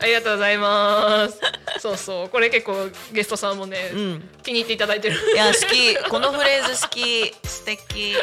[0.00, 1.57] ありがとうございます。
[1.78, 4.28] そうそうこれ結構ゲストさんもね、うん。
[4.42, 5.16] 気に入っていただいてる。
[5.34, 6.10] いや好き。
[6.10, 8.14] このフレーズ好き素敵。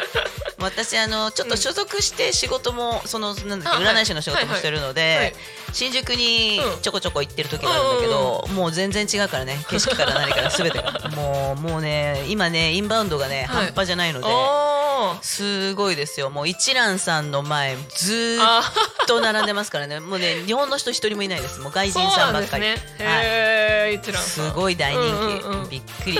[0.58, 5.34] 私あのちょっと所属して仕事も、そのなんだっけ占い師の仕事もしてるので、
[5.72, 6.82] 新宿にうん。
[6.82, 11.10] ちょこちょこ行ってる時があるんだけど、もう全然違うからね 景色から何から全てが。
[11.14, 13.66] もうもうね今ねインバウンドがね、はい。
[13.66, 16.30] 半端じゃないのであすごいですよ。
[16.30, 20.00] もう一蘭さんの前ずっと並んでますからね。
[20.00, 21.60] もうね日本の人一人もいないです。
[21.60, 22.76] もう外人さなんばっかり、ね。
[22.98, 25.70] はいへえ一蘭さんすごい大人気、うんうんうん。
[25.70, 26.18] びっくり。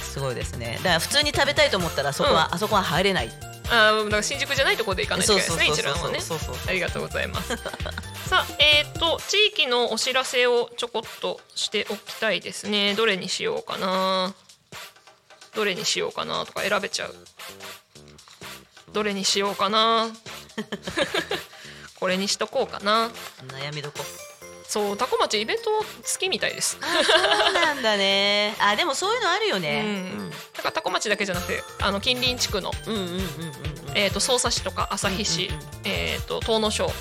[0.00, 0.76] すごいですね。
[0.78, 3.30] だから普通に食べたいと思ったらそこは、あそこは入れない。
[3.72, 6.20] あーだから新宿じゃないところで行かないといけないですね一蘭はね。
[6.20, 7.56] そうそうそうありがとうございます。
[8.28, 12.94] さあえっ、と地域のお知らせをちょこっとしておきたいですね。
[12.94, 14.34] どれにしようかな。
[15.54, 17.14] どれにしようかなとか選べちゃう。
[18.92, 20.08] どれにしようかな。
[21.98, 23.10] これにしとこうかな。
[23.48, 24.04] 悩みどこ？
[24.70, 25.84] そうタコ町イベント好
[26.20, 26.78] きみたいです。
[26.78, 28.54] そうなんだね。
[28.62, 29.82] あでもそういうのあるよね。
[29.84, 30.30] うん。
[30.30, 33.22] だからタコ町だけじゃなくてあの近隣地区のうんうんうんうんうん。
[33.96, 35.68] えー、と匝瑳市とか旭市、うんうんうん。
[35.86, 36.92] えー、と東野省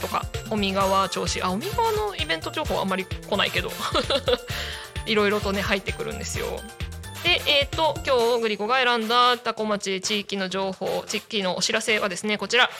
[0.00, 1.42] とか尾身川町市。
[1.42, 3.72] あ尾身川のイベント情報はあんまり来ないけど。
[5.04, 6.60] いろいろとね入ってくるんですよ。
[7.24, 12.70] で、えー、と今日グリコが選んだタコ町地域の情報地域のお知らせはですねこちら、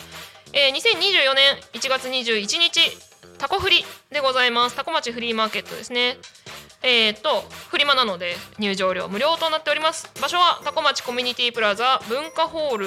[0.53, 3.08] えー、2024年1月21日
[3.38, 4.77] タコフリでございます。
[4.77, 6.18] タコ町フリーマーケットですね。
[6.83, 10.11] えー、とフリマなので入場料無料となっております。
[10.20, 12.87] 場所はタコ町コミュニティプラザ文化ホール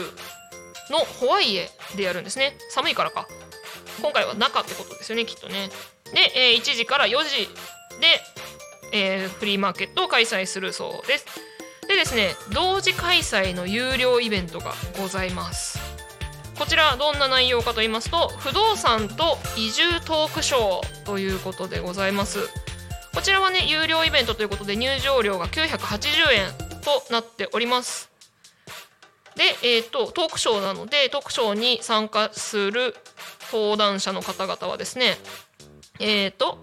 [0.89, 2.57] のホワイエでやるんですね。
[2.69, 3.27] 寒いからか。
[4.01, 5.69] 今回は中ってことですよねきっとね。
[6.13, 7.47] で、えー1時から4時
[8.01, 8.21] で、
[8.93, 11.25] えーフリーマーケットを開催するそうです。
[11.87, 15.80] でですね同時開催の有料イベントがございます。
[16.61, 22.37] こちらどんな内容かと言いますと不動産と移住トークショーということでございます。
[23.15, 28.11] こちらはね有料イベントということで入場料が980円となっております。
[29.35, 32.95] で、えー、とトークショーなのでトークショーに参加する
[33.51, 35.17] 登壇者の方々はですね
[35.99, 36.59] えー、と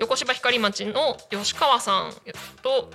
[0.00, 2.14] 横芝光町の吉川さん
[2.62, 2.90] と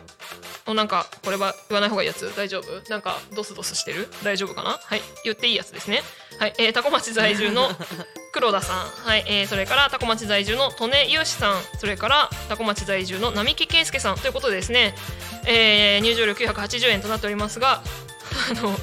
[0.65, 2.89] おなんかこれは言わない方がいいやつ大丈夫？
[2.89, 4.07] なんかドスドスしてる？
[4.23, 4.71] 大丈夫かな？
[4.81, 5.01] はい。
[5.23, 6.01] 言っていいやつですね。
[6.39, 7.69] はい、えー、タコ町在住の
[8.33, 9.23] 黒田さん、はい。
[9.27, 11.61] えー、それからタコ町在住の利根雄志さん。
[11.79, 14.17] それからタコ町在住の並木圭介さん。
[14.17, 14.95] ということでですね、
[15.45, 17.83] えー入場料980円となっておりますが
[18.51, 18.75] あの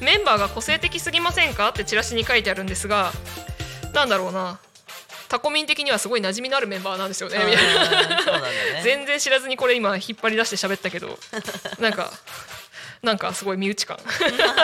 [0.00, 1.68] メンバーが個性的すぎませんか？
[1.70, 3.12] ってチラシに書いてあるんですが
[3.94, 4.58] なんだろうな
[5.32, 7.38] タコミン的にはすごい馴染みのあるメンバーなんですよね。
[7.38, 7.56] ね。
[8.84, 11.18] 全然知らずにこれ今引っ張り出して喋ったけど
[11.80, 12.12] なんか
[13.02, 13.96] なんかすごい身内感。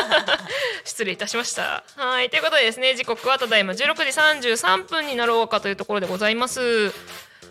[0.85, 1.85] 失礼いたしました。
[1.97, 6.93] はいということでですね時刻はただいま16時33分になろうかというところでございます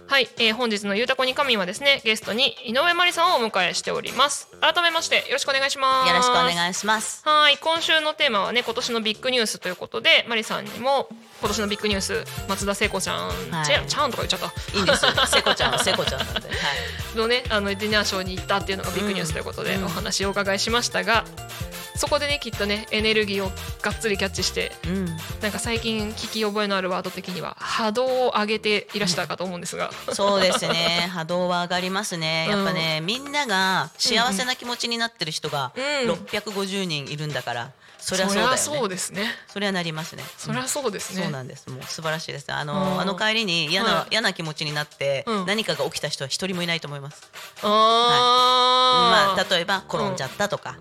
[0.08, 4.48] はい、えー本日のゆうたこに神はですねゲストに井上真理さんをお迎えしております。
[4.62, 6.10] 改めましてよろしくお願いします。
[6.10, 7.22] よろしくお願いします。
[7.26, 11.10] はい今週のテーマはね今年のビッグニュースということでマリさんにも
[11.42, 13.66] 今年のビッグニュース松田聖子ちゃん、はい。
[13.66, 14.78] ちゃちゃんとか言っちゃった。
[14.78, 15.12] いいんですよ。
[15.28, 19.86] 聖子ちゃんは聖子ちゃんなんで、はい、のねあのディナーショーに行ったっていうのがビッグニュースということでうん。
[19.86, 21.26] お話をお伺いしましたが、
[21.98, 25.06] そこでねきっとねエネルギーをがっつりキャッチしてうん。
[25.42, 31.10] なんか最近聞き覚えのあるワード的には波動を上げていらしたかと思うんですが、そうですね。
[31.14, 32.48] 波動は上がりますね。
[32.50, 36.12] やっぱね、みんなが幸せな気持ちになってる人がうん。
[36.12, 37.72] 650人いるんだから、
[38.08, 38.58] そりゃそうだよね。
[38.58, 39.36] そうですね。
[39.48, 40.24] それはなりますね。
[40.38, 41.70] そりゃそうですね、そうなんです。
[41.70, 42.50] もう素晴らしいです。
[42.54, 43.02] あの,、うん。
[43.02, 44.08] あの帰りに嫌な、はい。
[44.12, 45.46] 嫌な気持ちになって、うん。
[45.46, 47.30] 何かが起きた人は一人もいないと思います。
[47.64, 50.80] あー、まあ、例えば転んじゃったとか、ね、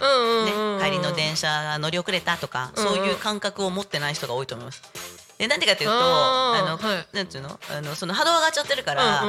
[0.81, 4.83] 帰りの電車が乗り遅れたとか、そういう感覚を持ってない人が多いと思います。
[5.37, 7.07] でなんでかというとあの、はい。
[7.17, 7.59] なんていうの？
[7.71, 9.23] あのその波動上がっちゃってるから、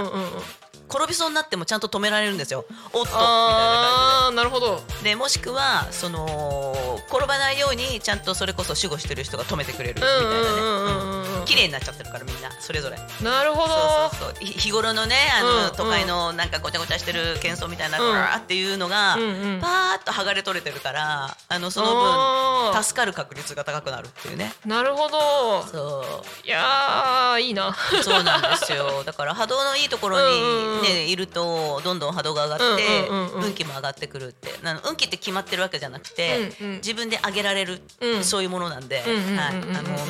[0.90, 2.66] 転びそうになってもちゃんと止められるんですよ。
[2.94, 3.06] おっと。
[3.06, 4.82] みたいな感ああなるほど。
[5.00, 11.46] じででもしくはその転ばないようにちゃんとそれこそ守護してる人が止めてくれるみたいなね。
[11.46, 12.98] 綺麗になっちゃってるからみんなそれぞれ。
[13.24, 13.74] なるほど。
[14.12, 14.46] そうそうそう。
[14.46, 15.72] ひ日頃のねあの、うんうん。
[15.76, 18.42] 都会のなんかごちゃごちゃしてる喧騒みたいなうん。
[18.42, 19.62] っていうのが、うんうん。
[19.62, 22.74] パーッと剥がれ取れてるからあのそのあー。
[22.74, 24.54] 分助かる確率が高くなるっていうね。
[24.66, 25.64] なるほど。
[25.64, 26.02] そ
[26.44, 26.48] う。
[26.48, 27.76] いやーいいな。
[28.04, 29.04] そうなんですよ。
[29.06, 34.48] だから波動のいいところにうんうんねいるとどんどん波動が上がって運気も上がってくるって。
[34.64, 36.76] なの運気って決まってるわけじゃなくてうんうん。
[36.78, 38.24] 自分で上げられるうん。
[38.24, 39.04] そういうものなんで、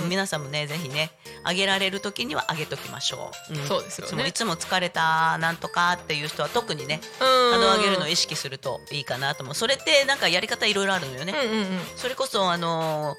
[0.07, 1.11] 皆さんもねぜひね
[1.47, 3.53] 上げられる時には上げときましょう。
[3.53, 3.55] ん。
[3.67, 4.27] そうですよね。
[4.27, 7.51] いつも疲れたなんとかっていう人は特にねうん。
[7.51, 9.55] 波動上げるのを意識するといいかなと思う。
[9.55, 11.33] それってなんかやり方いろいろあるのよね。
[11.33, 11.65] うんうんうん。
[11.95, 13.15] それこそあの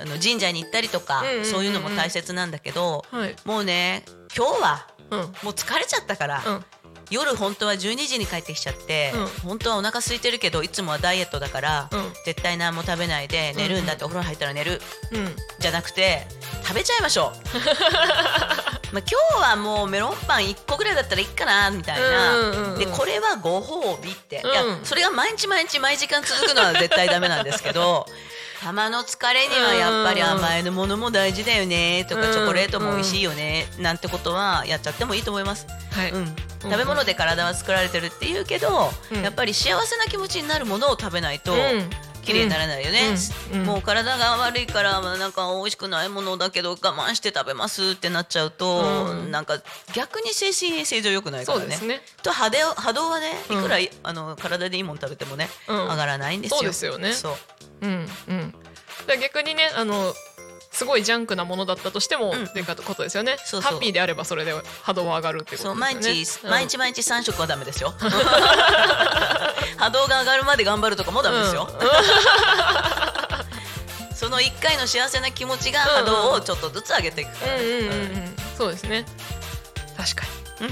[0.00, 3.36] あの神社に行ったりとか、そういうのも大切なんだけど、はい。
[3.44, 4.04] もうね
[4.36, 5.18] 今日はうん。
[5.20, 6.64] もう疲れちゃったから、うん。
[7.10, 9.12] 夜本当は12時に帰ってきちゃって、
[9.42, 12.12] う本当はお腹空いてるけどいつもはダイエットだから、うん。
[12.24, 14.80] 絶対何も食べないで寝るんだって、お風呂入ったら寝る。
[15.12, 15.28] うん。
[15.58, 16.26] じゃなくて
[16.62, 17.38] 食べちゃいましょう。
[18.92, 24.50] まあ今日はもうメロンパン1個ぐらいだったらいいかなみたいな、でこれはご褒美って、うん。
[24.50, 28.06] いやそれが毎日毎日毎時間続くのは絶対ダメなんですけど
[28.60, 32.32] たまの疲れにはやっぱり甘いのものも大事だよねとか、うん。
[32.32, 35.66] チョコレートも美味しいよね、なんてことはやっちゃってもいいと思います。
[35.92, 36.10] はい。
[36.10, 36.26] うん、
[36.60, 39.22] 食べ物で体は作られてるって言うけど、うん。
[39.22, 41.90] やっぱり幸せな気持ちになるものを食べないと、うん
[42.28, 43.14] 綺麗にならないよね、
[43.54, 43.60] うん。
[43.60, 43.66] うん。
[43.66, 49.30] もう体が悪いからまあなんか美味しくないものだけど我慢して食べますってなっちゃうと、うん。
[49.30, 49.58] なんか
[49.94, 51.64] 逆に精神衛生上良くないからね。
[51.64, 52.02] そうですね。
[52.22, 53.62] と波動波動はねいうん。
[53.62, 55.76] くら、あの体でいいもの食べてもね、うん。
[55.86, 56.58] 上がらないんですよ。
[56.58, 57.12] そうですよね。
[57.14, 57.34] そう。
[57.80, 58.54] うんうん。
[59.22, 60.12] 逆にねあの
[60.70, 62.44] すごいジャンクなものだったとしても、うん。
[62.44, 63.36] っていうことですよね。
[63.44, 63.72] そうそう。
[63.72, 66.50] ハッピーであればそれで波動は上がるってこそうと毎日、ですよね。
[66.50, 67.94] 毎日毎日3食はダメですよ。
[69.76, 71.68] 波動が上がるまで頑張るとかもダメですよ、
[74.14, 78.36] その1回の幸せな気持ちが波動をちょっとずつ上げていくからね、うんうんうんうん。
[78.56, 79.04] そうですね。
[79.96, 80.24] 確か
[80.60, 80.68] に、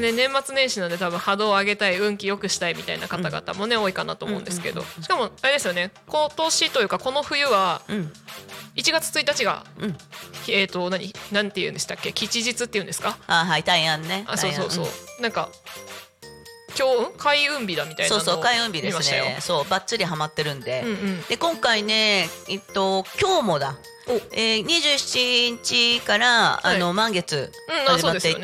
[0.00, 5.90] ね、年末年始なんで多分波動を上げたい運気良くしたいみたいな方々もね、多いかなと思うんですけど、しかもあれですよね。
[6.06, 8.12] 今年というかこの冬はうん。
[8.76, 9.96] 1月1日が、うん。
[10.48, 12.12] えっ、と何なんて言うんでしたっけ？
[12.12, 13.18] 吉日っていうんですか？
[13.26, 14.24] あはい大安ね。
[14.28, 15.48] あそうそうそう、大安なんか
[16.78, 19.38] 今日開運日だみたいなそうそう開運日ですね。
[19.40, 21.22] そうバッチリハマってるんで、うんうん。
[21.22, 23.74] で今回ねえっと今日もだ。
[23.74, 23.97] お
[24.32, 26.76] えー、27日から、はい。
[26.76, 27.50] あの満月
[27.86, 28.40] 始まっていて、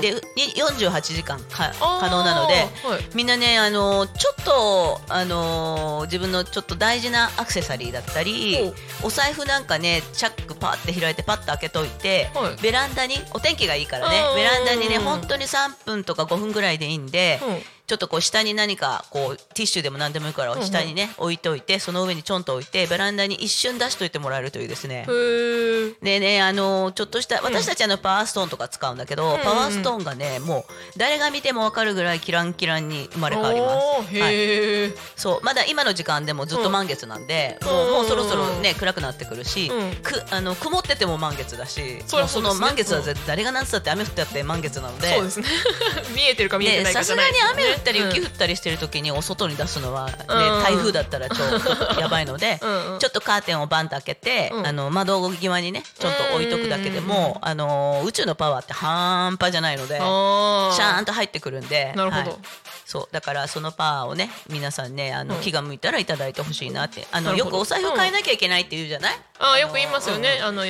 [0.00, 3.04] でに48時間か可能なので、はい。
[3.14, 12.62] みんなねあのちょっとあの自分のちょっと大事なアクセサリーだったりお財布なんかねチャックパーって開いてパッと開けといて、はい。
[12.62, 25.06] ベランダにお天気がいいからねうんベランダにね本当に3分とか5分ぐらいでいいんで、うんちょっとこう下に何かこうティッシュでも何でもいいから下にね、置いといてその上にちょんと置いてベランダに一瞬出しといてもらえるといいですね。
[26.02, 34.20] でねあのちょっとした私たちあのパワーストーンとか使うんだけど、んパワーストーンがねもう誰が見ても分かるぐらいキランキランに生まれ変わります。
[34.20, 34.92] はい。
[35.14, 37.68] そうまだ今の時間でもずっと満月なんで、うん。
[37.68, 39.94] もうもううんそろそろね暗くなってくるし、うん。
[40.02, 45.14] くあの曇ってても満月だしその満月は誰が何つったって雨降ったって満月なので。
[45.14, 45.46] そうですね。
[46.16, 47.62] 見えてるか見えてでないかじゃないですよね。
[47.62, 50.26] 雨降ったり雪降うんったりしてる時にお外に出すのは、ねうん。
[50.62, 52.98] 台風だったらちょっと やばいのでうんうん。
[52.98, 54.66] ちょっとカーテンをバンと開けて、うん。
[54.66, 62.30] あの窓際にねちょっと置いとくだけでも、あの宇宙のパワーって半端じゃないのであちゃんとと入ってくるんでなるほど。
[62.30, 62.38] はい
[62.86, 65.40] そうだからそのパワーをね皆さんねあの、うん。
[65.42, 67.56] 気が向いたらいただいてほしいなってあのなるほど。
[67.56, 70.62] よくお財布変えなきゃいけないって言うじゃない、あーよく言いますよね、あの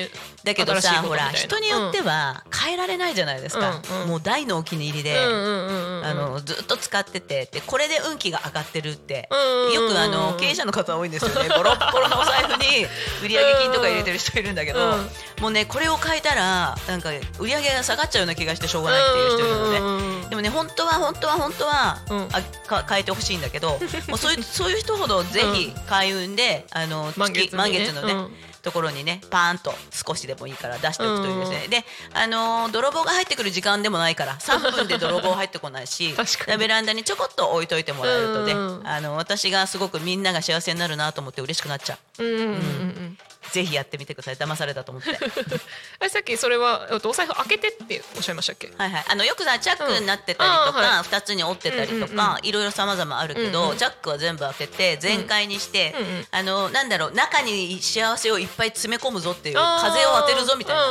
[0.44, 1.32] だけど新しいさほらことみたいな。
[1.32, 4.02] 人によっては変えられないじゃないですか、うん。
[4.02, 4.08] うん。
[4.08, 6.04] もう大のお気に入りで、うんうんうんうんうん。
[6.06, 11.48] あのずっと使っててでこれで運気が上がってるって、うんうんうんよくあの経営者の方多いんですよね。
[11.48, 12.86] ボロッボロのお財布に
[13.22, 15.08] 売上金とか入れてる人いるんだけど、うん。
[15.42, 19.78] もうねこれを変えたらなんか売上が下がっちゃうような気がしてしょうがないっていう人いるので。
[19.78, 23.78] うんうんうんでもね本当は本当は本当は、うんあか変えてほしいんだけど
[24.08, 27.48] もうそういうそういう人ほどぜひ開運で、あの満月にね。
[27.48, 28.36] 月満月のね、うん。
[28.66, 36.16] ところにねパーンと少しでもいいから出しておくといいですね、であのー泥棒が入ってくる時間でもないから3分で泥棒入ってこないし
[36.58, 42.24] ベランダにちょこっと置いといてもらえるとね、うんあの私がすごくみんなが幸せになるなと思って嬉しくなっちゃう。
[42.24, 42.48] うんうんうん。
[42.48, 43.18] うん
[43.56, 44.36] ぜひやってみてください。
[44.36, 45.16] 騙されたと思って。
[46.10, 48.70] さっきそれはえっとお財布開けてっておっしゃいましたっけ？
[48.76, 49.04] はいはい。
[49.08, 50.74] あのよくさチャックになってたりとうん。
[50.76, 53.78] はか、二つに折ってたりとか、いろいろ様々あるけど、うんうん。
[53.78, 60.82] チャックは全部開けて全開にして、うんうんあのなんだろう中に幸せをいっぱい詰め込むぞっていう風を当てるぞみたいな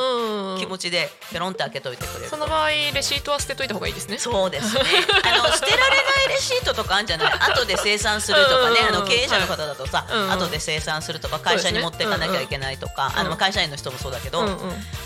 [0.60, 4.18] 気持ちでペロンって開けといてくれるその場合レシートは捨てといた方がいいですね。
[4.18, 4.82] そうですね。
[5.24, 7.34] あの 捨てられないレシートとかあるんじゃない？
[7.52, 14.56] 後で生産するとかね、あの経営者の方だとさ、うん後で生産するとか会社に持っていかなきゃいけないとか、うんうんあのまあ会社員の人もそうだけど、うんうん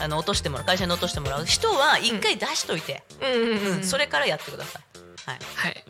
[0.02, 4.84] あの落としてもらう会社に落としてもらう人は一回出しといて、うんうんううんんそれからやってください。
[5.30, 5.40] はい。
[5.56, 5.84] はい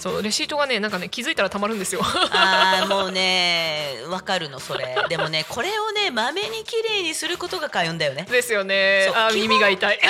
[0.00, 4.96] そうレシートがねなんかね気づいたらたまるんですよああもうね わかるのそれ。
[5.08, 8.26] でもねこれをねまめに綺麗にすることが開運だよね。
[8.28, 10.00] ですよねあ耳が痛い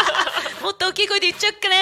[0.62, 1.76] もっと大きい声で言っちゃおっかね。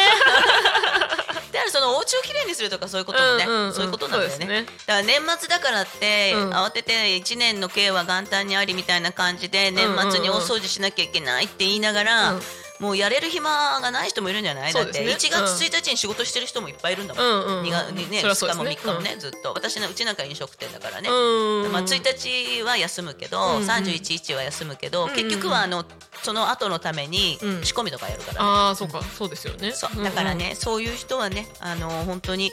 [1.54, 3.72] だからそのお家をきれいにするとかそういうこともね、うんうんうん。
[3.72, 4.46] そういうことなんだよね。
[4.46, 4.66] ね。
[4.86, 12.40] だから年末だからって、うん慌てて1年の計は元旦にありみたいな感じで年末に大掃除しなきゃいけないって言いながら、うん
[12.84, 14.72] もうやれる暇がない人もいるんじゃない？
[14.72, 15.38] だってそうですね。
[15.38, 18.90] 1月1日に仕事してる人もいっぱいいるんだもん、うんうんうん2月にねそりゃそう2日もですね。
[18.90, 19.52] 3日もね、ずっと。
[19.54, 21.72] 私のうちなんか飲食店だからね、うん。
[21.72, 23.68] まあ、1日は休むけど、うんうん。
[23.68, 25.16] 31日は休むけど、んうん。
[25.16, 25.84] 結局はあの
[26.22, 27.64] その後のためにうん。
[27.64, 29.02] 仕込みとかやるからね、ああそうか。
[29.02, 29.72] そうですよね。
[30.02, 32.52] だからね、そういう人はねあの本当に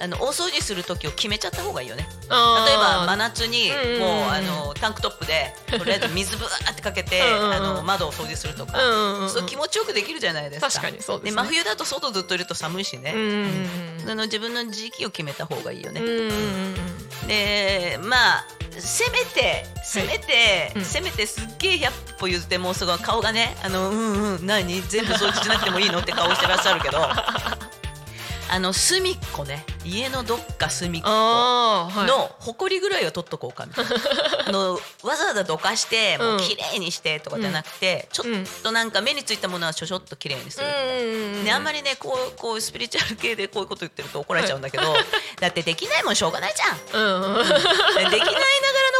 [0.00, 2.06] あの大掃除する時を決めちゃった方がいいよね。
[2.22, 4.00] 例えば真夏にうんうんうん。
[4.00, 10.68] もうあのタンクトップでとりあえず水ぶわーってかけてあの窓を掃除するとか、うんうんうんそう気持ちよくできるじゃないですか。
[10.70, 11.02] 確かに。
[11.02, 11.42] そうですね。
[11.42, 13.14] 真冬だと外ずっといると寒いしね、
[14.08, 16.00] あの自分の時期を決めた方がいいよね、
[17.26, 20.84] でまあせめてせめて、うん。
[20.84, 24.80] せめてすっげえ100歩譲ってもうすごい顔がねあのうんうん何？
[24.82, 25.98] 全部掃除しなくてもいいの？
[26.00, 26.98] って顔してらっしゃるけど。
[28.50, 32.06] あの隅っこね家のどっか隅っこああはい。
[32.06, 33.90] の埃ぐらいは取っとこうかみたいな。
[34.46, 38.26] あのわざわざどかしてもう綺麗にしてとかじゃなくて、ちょっ
[38.62, 40.72] となんか目についたものはちょちょっと綺麗にするみ
[41.38, 41.56] たいな。
[41.56, 44.94] あんまりねこうこうスピリチュアル系でこういうこと言ってると怒られちゃうんだけど、
[45.40, 47.02] だってできないもんしょうがないじゃん。
[47.02, 47.34] うん。
[47.38, 47.44] うん。
[47.44, 48.32] できないながらの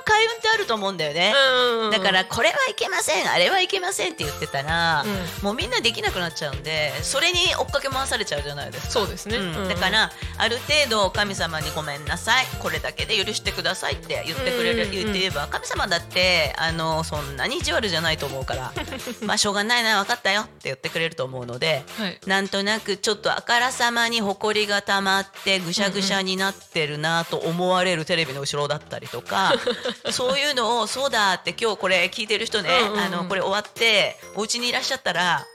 [0.04, 1.34] 開運ってあると思うんだよね。
[1.34, 1.90] うん。
[1.90, 5.04] だからこれはいけませんあれはいけませんって言ってたら、
[5.40, 8.92] うもうみんなできなくなっちゃうんでそれに追っかけ回されちゃうじゃないですか。
[8.92, 9.36] そうですね。
[9.38, 9.56] うん。
[9.56, 9.68] うん。
[9.68, 12.46] だからある程度神様にごめんなさい。
[12.60, 18.72] これだけで許してくださいって言ってくれる、うん言って言えば神様だってあのそんなに意地悪じゃないと思うから
[19.22, 22.18] まあしょうがないな分かったよって言ってくれると思うので、はい。
[22.26, 29.54] なんとなくちょっとあからさまに埃が溜まってぐしゃぐしゃになってるなと思われるテレビの後ろだったりとか
[30.10, 33.00] そういうのをそうだって今日これ聞いてる人ね、うんうんうん。
[33.00, 35.46] あのこれ終わってお家にいらっしゃったら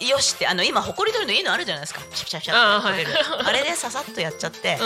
[0.00, 2.00] よしってあの今埃取りのいいのあるじゃないですか。
[2.10, 3.10] ピシャピシャピシャって取れる
[3.46, 4.78] あれでささっとやっちゃって、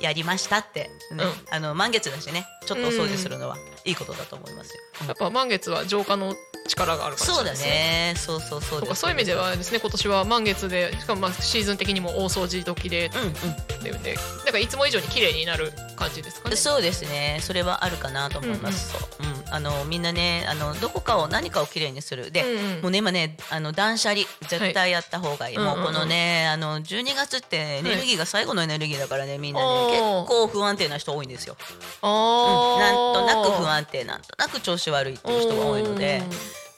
[0.00, 1.24] やりましたって、ね。
[1.24, 1.54] うん。
[1.54, 6.34] あの満月だしねちょっとお掃除するのはいいことだと思いますよ、うんやっぱ満月は浄化の
[6.66, 8.14] 力があるからそうだね。
[8.16, 8.88] そうそうそうそう。
[8.88, 13.92] かそういう意味ではですね今年は満月でしかもまあシーズン的にも大掃除時でうんうん。
[14.02, 16.56] でなんかいつも以上に綺麗になる感じですかね。
[16.56, 17.38] そうですね。
[17.40, 19.00] それはあるかなと思います、そう。
[19.20, 19.54] うん。
[19.54, 22.32] あのみんなねあのどこかを何かをきれいにする。
[22.32, 22.82] で、うんうん。
[22.82, 25.76] もうね今ねあの断捨離絶対やった方がいい、はい。
[25.76, 31.56] もうこのねあの12月ってエネルギーが最後のエネルギーだからねみんなね、結構不安定な人多いんですよ、
[32.02, 36.22] あうんーなんとなく不安定なんとなく調子悪いっていう人が多いので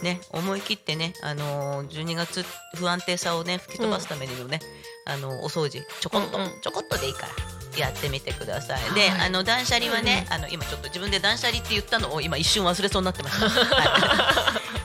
[0.02, 2.44] ね思い切ってねあのー12月
[2.76, 4.60] 不安定さをね吹き飛ばすためにもね、
[5.06, 6.50] あのお掃除ちょこっと、うんうん。
[6.60, 8.94] ちょこっとでいいからやってみてください。
[8.94, 9.26] で、はい。
[9.28, 13.48] あの断捨離はね、あの今ちょっと自分で断捨離って言ったのを今一瞬忘れそうになってました。
[13.48, 13.88] はい。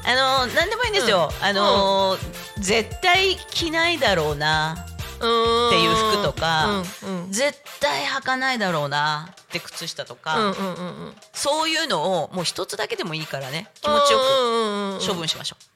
[0.05, 1.31] あの何でもいいんですよ。
[1.41, 2.17] あの
[2.59, 4.85] 絶対着ないだろうな
[5.23, 7.31] っていう服とかうんうん。
[7.31, 11.13] 絶対履かないだろうなって靴下とか、うんうんうんうん。
[11.33, 15.73] そういうのをもう一つだけでもいいからね気持ちよくく処分しましょう。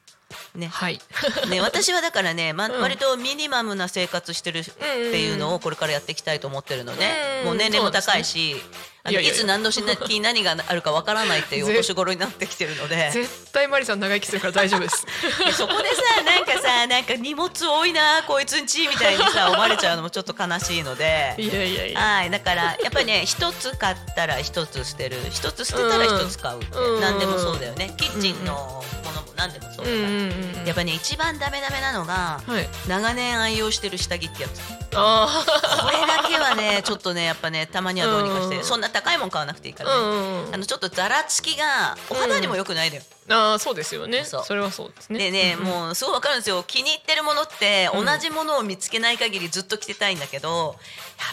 [0.57, 0.67] ね。
[0.67, 0.99] はい。
[1.49, 2.81] ね、私はだからね、まうん。
[2.81, 7.45] 割とミニマムな生活してるっていうのをこれからやっていきたいと思ってるので、うん。
[7.45, 8.61] もう年齢も高いし、
[9.09, 13.09] いやいつ何年に何があるかわからないっていう お年頃になってきてるので。
[13.11, 15.05] 絶対マリさん長生きするから大丈夫です。
[15.45, 21.35] で そこでさなんかさなんか荷物多いなこいつんちみたいにさ思われちゃうのもちょっと悲しいので。
[21.37, 21.99] いやいやいや。
[21.99, 25.17] はいだからやっぱりね一つ買ったら一つ捨てる。
[25.31, 27.01] 一つ捨てたら一つ買うって、うん。
[27.01, 27.93] 何でもそうだよね。
[27.97, 32.67] キッチンのものも何でもそうだから、うんうんうんやっぱね一番ダメダメなのがはい。
[32.89, 34.59] 長年愛用してる下着ってやつ。
[34.95, 35.45] あ
[35.81, 40.53] これだけはね ちょっとねやっぱねたまにはどうにかして、うんそんな高いもん買わなくていいからね、あうんうん。
[40.55, 44.23] あのちょっとざらつきがお肌にも良くないのよ、ああそうですよね。
[44.23, 45.19] そそうれはそうですね。
[45.19, 46.63] でね、うんもうすごいわかるんですよ。
[46.65, 48.05] 気に入ってるものってうん。
[48.05, 50.75] 同じものを見つけない限りずっと着てたいんだけど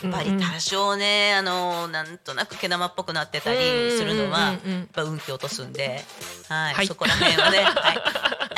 [0.03, 3.59] やっぱり多少ねあのなんとなく毛玉っぽくなってたり
[3.97, 4.61] するのはやうんうん。
[4.65, 6.05] うんうんっぱ運気落とすんで、
[6.49, 6.75] はい。
[6.75, 6.87] はい。
[6.87, 8.03] そこら辺はね、 はい、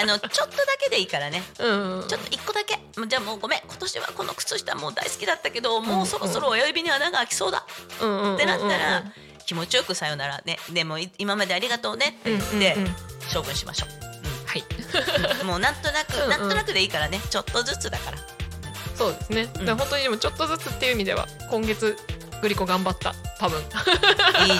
[0.02, 1.42] あのちょっとだけでいいからね。
[1.58, 2.78] うんうんちょっと一個だけ。
[3.06, 3.60] じゃあもうごめん。
[3.66, 7.66] 今年はこの靴下もう大好きだったけどもうそろそろ親指に穴が開きそうだ。
[8.00, 8.34] うんうんうんうん。
[8.36, 9.04] ってなったら
[9.46, 10.58] 気持ちよくさよならね。
[10.72, 12.94] でもい今までありがとうねって言ってうんうんうん。
[13.32, 13.88] 処分しましょう。
[14.46, 14.64] はい。
[15.40, 15.46] うん。
[15.48, 16.30] もうなんとなく、うんうん。
[16.30, 17.20] なんとなくでいいからね。
[17.30, 18.18] ちょっとずつだから。
[18.96, 21.96] そうですね、だから本当にでもちょっとずつっていう意味では今月グ
[22.48, 23.14] リコ頑張った。
[23.38, 23.60] 多分。
[23.60, 23.66] いい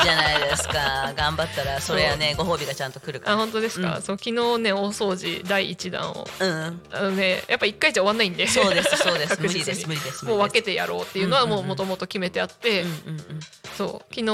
[0.01, 1.13] じゃないですか。
[1.17, 4.03] 頑張ったらそれはねご褒美がちゃんと来るかあら本当ですか、うん。
[4.03, 6.29] そう昨日ね大掃除第一弾を。
[6.39, 8.47] うんあのねやっぱ一回じゃ終わんないんで。
[8.47, 9.41] そうですそう です。
[9.41, 13.41] 無理です無理ですもう分けててやろうっていうのはもうもともと決めてあって、うんうんうん
[13.77, 14.15] そう。
[14.15, 14.25] 昨日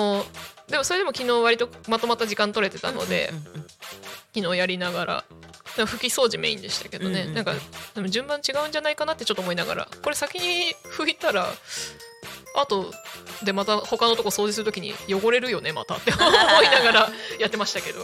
[0.69, 3.67] でもそれでも昨日割とまとまった時間取れてたので、うんうんうん
[4.35, 5.25] 昨日やりながら。
[5.77, 7.35] 拭き掃除メインでしたけどね、うんうん。
[7.35, 7.55] なんか
[7.95, 9.89] でも順番違うんじゃないかなってちょっと思いながら。
[10.03, 11.49] これ先に拭いたら
[12.55, 12.93] あと
[13.45, 16.33] でまた他のとこ掃除するときに汚れるよねまたって思い
[16.71, 18.01] ながらやってましたけど、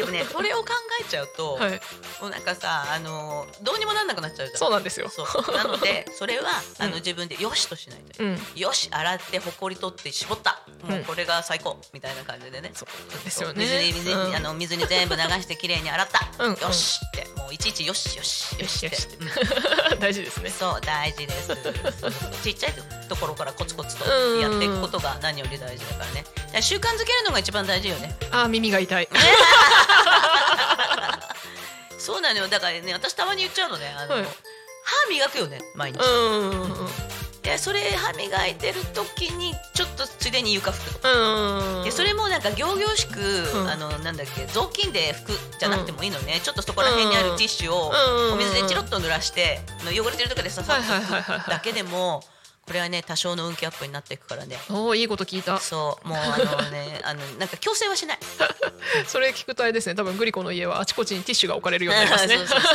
[0.00, 0.68] でもね それを考
[1.00, 1.80] えちゃうと、はい、
[2.20, 4.58] もうなんかさあのどうにもなんなくなっちゃうじゃん。
[4.58, 5.08] そうなんですよ。
[5.08, 5.56] そう。
[5.56, 6.90] なので それはあうん。
[6.90, 10.62] の自分でよしとしないと、うん、よし洗ってほこり取って絞った。
[10.82, 13.24] もうこれが最高みたいな感じでね、そう。
[13.24, 13.64] ですよね。
[13.64, 14.36] 水に水に、うん。
[14.36, 16.54] あの水に全部流してきれいに洗った、うん。
[16.56, 17.00] よし。
[17.06, 19.18] ってもういちいちよしよしよしって。
[20.00, 20.50] 大事ですね。
[20.50, 21.56] そう大事です。
[22.42, 22.74] ちっちゃい
[23.08, 26.24] ところからコツコツとうんやっていくことが何より大事だからね。
[26.62, 28.16] 習慣づけるのが一番大事よね。
[28.30, 29.08] あー耳が痛い。
[31.98, 32.48] そうなのよ。
[32.48, 33.94] だからね私たまに言っちゃうのね。
[33.96, 34.24] あの、はい。
[34.24, 34.30] 歯
[35.10, 36.88] 磨くよね毎日、うんうん
[37.42, 41.84] でそれ歯磨いてる時にちょっとついでに床拭くと。
[41.84, 43.70] でそれもなんか行々しく、うん。
[43.70, 52.22] あのなんだっけ雑巾で拭くじゃなくてもいいのね、ちょっとそこら辺にあるティッシュをうんお水でチロッと濡らして、汚れてるとこでささっとはいはいはいはい拭くだけでも
[52.70, 54.56] これはね多少の運気アップになっていくからね。
[54.70, 55.58] おーいいこと聞いた。
[55.58, 58.18] そうもうあのね あのなんか強制はしない。
[59.08, 59.96] それ聞くとあれですね。
[59.96, 62.36] 多分グリコの家はあちこちにティッシュが置かれるようになりますね。
[62.38, 62.68] そうそうそ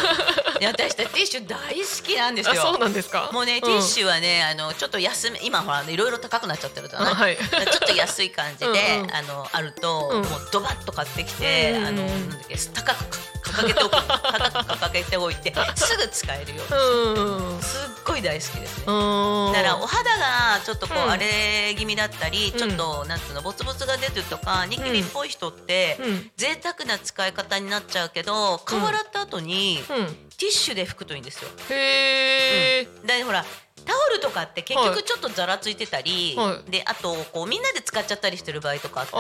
[0.58, 0.60] う。
[0.60, 2.62] で私たちティッシュ大好きなんですよ。
[2.62, 3.30] あそうなんですか。
[3.32, 7.38] もうね、ティッシュはねあのちょっと安め今ほらいろいろ高くなっちゃってるじゃない、あはい。
[7.38, 9.16] ちょっと安い感じでうんうん。
[9.16, 10.26] あのあると、うん。
[10.26, 13.96] もうドバッと買ってきて、あのなんだっけ高く掲げておく。
[14.06, 14.65] 高
[14.96, 16.64] く掲げておいて すぐ使えるよ。
[16.64, 18.84] うすっごい大好きですね。
[18.88, 19.54] うん。
[19.54, 21.12] だからお肌がちょっとこううん。
[21.12, 22.60] 荒れ気味だったり、うん。
[22.60, 26.32] ちょっとなんつうのボツボツが出てるとかニキビっぽい人って、うん。
[26.38, 30.25] 贅沢な使い方になっちゃうけど顔洗った後に、うん。
[30.38, 31.50] ティッシュで拭くといいんですよ。
[31.70, 32.88] へえ。
[33.06, 33.46] でほら
[33.86, 39.18] タオルとかって結はい局ちょっとざらついてたり、はいであとこうみんなで使っちゃったりしてる場合とかあった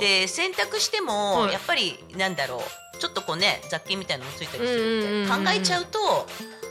[0.00, 0.06] り。
[0.22, 5.98] で洗濯しても、はいやっぱりなんだろうちょっとこうね雑菌みたいなのもついたりすうんうんうんるうんって考えちゃうと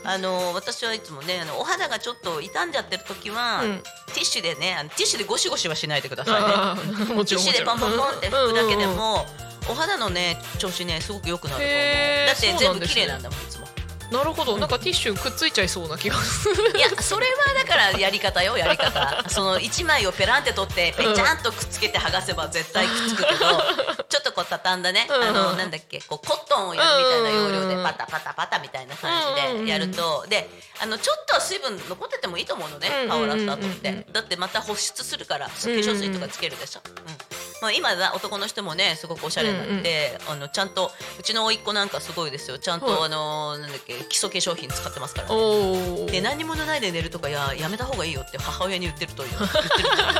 [0.04, 6.48] あの私はいつもねあのお肌がちょっと傷んじゃってる時は、うんティッシュでねあのティッシュでゴシゴシはしないでくださいね。
[6.48, 9.47] ティッシュでポンポンポンって拭くだけでうんうんうん。
[9.68, 12.26] も、お肌のね調子ねすごく良くなると思う。
[12.26, 12.94] だってそうなんですね。
[12.94, 13.68] 全部綺麗なんだもんいつも。
[14.10, 14.56] なるほど。
[14.56, 16.78] なんかティッシュくっついちゃいそうな気がする。
[16.78, 23.62] いやそれはだからやり方よやり方 その1枚をペランって取ってペチャンとくっつけて剥がせば絶対くっつくけど
[24.08, 30.48] ちょっとこう畳んだね、うんあのなんだっけこうコットンをやるみたいな要領うんでパタパタパタみたいな感じでやるとで
[30.80, 33.64] あのちょっとは水分残っててもいいと思うのねうん顔洗った後っうん。
[33.64, 34.06] うんて。
[34.10, 37.18] だってまた保湿するから化粧水とかつけるでしょ、うん
[37.60, 42.58] まあ、今は男の人もねすごくおしゃれになって、あのちゃんとうちの甥っ子なんかすごいですよ。
[42.58, 43.04] ちゃんと、はい。
[43.04, 46.06] あのなんだっけ基礎化粧品使ってますからね。
[46.06, 49.64] で何にもないで寝るとかややめた方がいいよって母親に言ってるという言ってる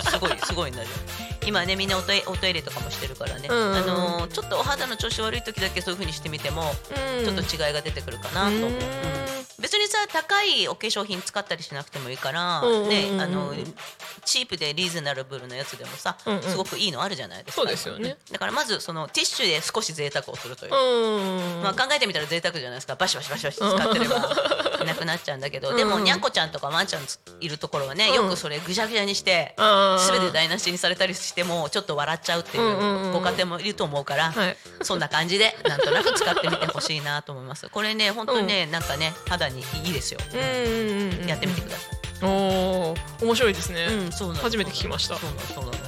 [0.02, 0.88] とすごいすごいんだよ
[1.48, 6.62] 今ねみんなおトイおトイレとかもしてるからね、うんうんあのーちょっとお肌の調子悪い時だけそういう風にしてみても、
[7.18, 7.24] うん。
[7.24, 8.74] ちょっと違いが出てくるかなと思う、うん。
[8.74, 8.78] うん。
[9.58, 13.54] 別にさ高いお化粧品使ったりしなくてもいいから、うんうんうんうんねあの
[14.24, 17.62] チープでリーズナブルなやつでもさ、うんうんすごくいいのあるじゃないですか。
[17.62, 18.32] そうですよねうん。
[18.34, 20.74] だからまずそのティッシュで少し贅沢をするという。
[20.74, 21.62] うん。
[21.62, 22.94] まあ、考えてみたら贅沢じゃないですか。
[22.96, 24.16] バシバシバシバシ使ってれば
[24.84, 27.02] なくなっちゃうんだけど、でもうんにゃんこちゃんとかワンちゃん
[27.40, 34.56] いるところはね、うんよくそれぐしゃぐしゃにしてあー全て台無しにされたりしてもちょっと笑っちゃうっていんうんうんうご家庭もいると思うから、はい。
[34.82, 37.68] そんな感じでなんとなく使ってみてほしいなと思います。
[37.68, 41.26] これね本当にね、なんかね肌にいいですよ、うんうんうん。
[41.26, 42.94] やってみてください、おお。
[43.22, 43.86] 面白いですね。
[43.86, 45.16] うんそう初めて聞きました。
[45.16, 45.26] そ
[45.60, 45.87] うなの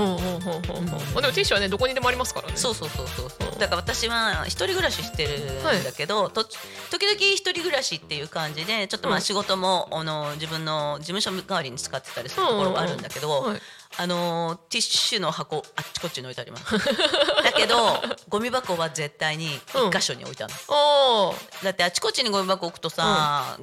[0.00, 0.84] うほうほうほうほう。
[0.84, 2.56] まあでもティッシュはねどこにでもありますからね。
[2.56, 6.58] そうそうそうそうそううんだから私は一人暮らししてるんだけど、と時
[6.90, 13.62] 時々一人暮らしっていう感じでちょっとまうんあ仕事も、あの自分の事務所代わりに使ってたりするところがあるんだけど、うんうんうんはい
[13.98, 16.64] あのティッシュの箱あっちこっちに置いてあります。
[17.42, 21.32] だけどゴミ箱は絶対に一箇所に置いてあるの、あ
[21.64, 23.58] だってあちこちにゴミ箱置くとさ、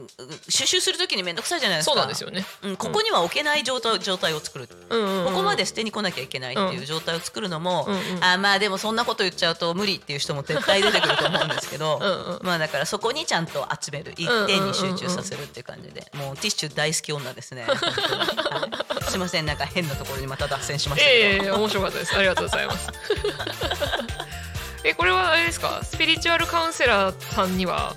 [0.48, 1.92] 収集するときに面倒くさいじゃないあですか。
[1.92, 2.46] そうなんですよね。
[2.62, 5.26] うん、ここには置けない状態状態を作る、うんうんうん。
[5.26, 8.16] ここまで捨てに来なきゃいけないっていう状態を作るのも、うん。
[8.18, 12.46] うんあまあでもそんなこと言っちゃうと無理っていう人も絶対出てくると思うんですけどうんうん。
[12.46, 14.14] まあだからそこにちゃんと集める。
[14.18, 19.10] 一点に集中させるっていう感じで、もうティッシュ大好き女ですね、はい。
[19.10, 19.46] すいません。
[19.46, 22.16] なんか変なところにまた脱線しましたけど、ええ面白かったです。
[22.16, 22.90] ありがとうございます。
[24.84, 25.82] えこれはあれですか？
[25.84, 27.96] スピリチュアルカウンセラーさんには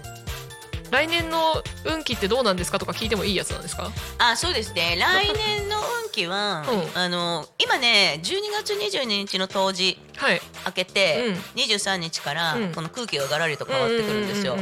[0.93, 1.39] 来年の
[1.87, 3.91] 運気ってどうなんですかとか聞いてもいいやつなんですか？
[4.19, 4.97] あそうですね。
[5.01, 6.65] 来年の運気は、
[6.95, 7.01] うん。
[7.01, 10.41] あの今ね12月22日の冬至はい。
[10.67, 11.35] 明けて、うん。
[11.63, 12.73] 23日からうん。
[12.73, 14.57] この空気がガラリと変わってくるんですよ。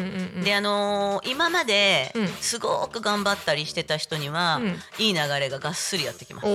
[0.45, 2.29] であのー今までうん。
[2.29, 4.77] すごく頑張ったりしてた人には、うん。
[5.05, 6.47] いい流れががっすりやってきます。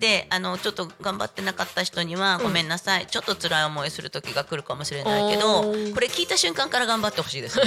[0.00, 3.06] であのちょっと頑張ってなかった人には、ごめんなさい。
[3.06, 7.64] ちょっと辛い思いする時が来るかもしれないけどこれ聞いた瞬間から頑張ってほしいですね。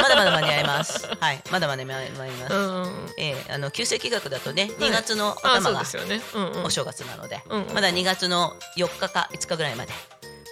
[0.00, 1.06] まだまだ間に合います。
[1.20, 1.42] はい。
[1.50, 3.06] まだまだ間に合います、うん。
[3.18, 4.90] えーあの旧世紀学だとねはい。
[4.90, 5.82] 2月のあ頭が
[6.64, 7.42] お正月なので、
[7.74, 9.92] まだ2月の4日か5日ぐらいまで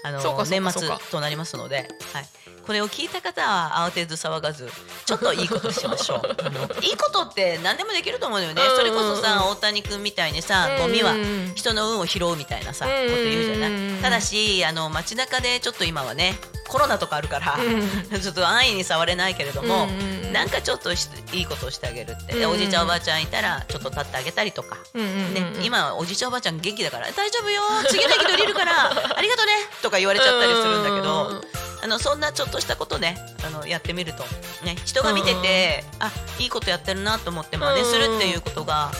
[0.02, 2.26] あの年末となりますので、はい、
[2.66, 4.68] これを聞いた方は慌てず騒がず
[5.04, 6.84] ちょっといいことしましょう。
[6.84, 11.14] いいことって何でもできると思うよね、それこそさ大谷君みたいにさゴミは
[11.54, 14.02] 人の運を拾うみたいなさ、こと言うじゃない？
[14.02, 16.34] ただしあの街中でちょっと今はね
[16.68, 17.58] コロナとかあるから、
[18.18, 19.86] ちょっと安易に触れないけれども、
[20.32, 25.34] なんかちょっとしいいことをしてあげるって、おじいちゃんおばあちゃんいたらちょっと立ってあげたりとか、うんうんうんうん。
[25.34, 29.52] ね、今はおじいちゃんおばあちゃん元気だから「大丈夫よ次の駅で降りるから ありがとね」
[29.82, 31.42] とか言われちゃったりするんだけうんうんどうん。
[31.82, 34.24] あのそんなちょっとしたことねあのやってみると、
[34.64, 38.92] ね、人が見ててあいいことやってるなと思って真似するっていうことが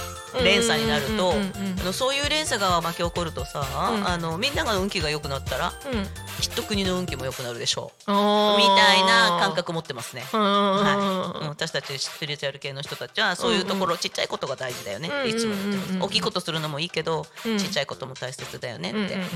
[0.42, 1.80] 連鎖になるとうんうんうんうん。
[1.80, 4.08] あのそういう連鎖が巻き起こるとさ、ん。
[4.08, 6.04] あのみんなが運気が良くなったらうん。
[6.40, 8.10] きっと国の運気も良くなるでしょう。
[8.10, 10.24] みたいな感覚持ってますね。
[10.32, 17.58] うんはい、私たちスピリチュアル系の人たちはそういうところ、ちっちゃいことが大事だよねっていつも大きいことするのもいいけど、うん。
[17.58, 19.26] ちっちゃいことも大切だよねって、うんうんうんうん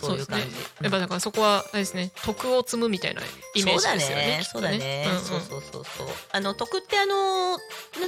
[0.00, 0.46] そういう感じ。
[0.82, 3.22] やっぱだからそこはあれですね徳を積むみたいな
[3.54, 4.78] イメージですよねそうだね。
[4.78, 7.58] ね、そうそうそうそうあの徳ってあのなん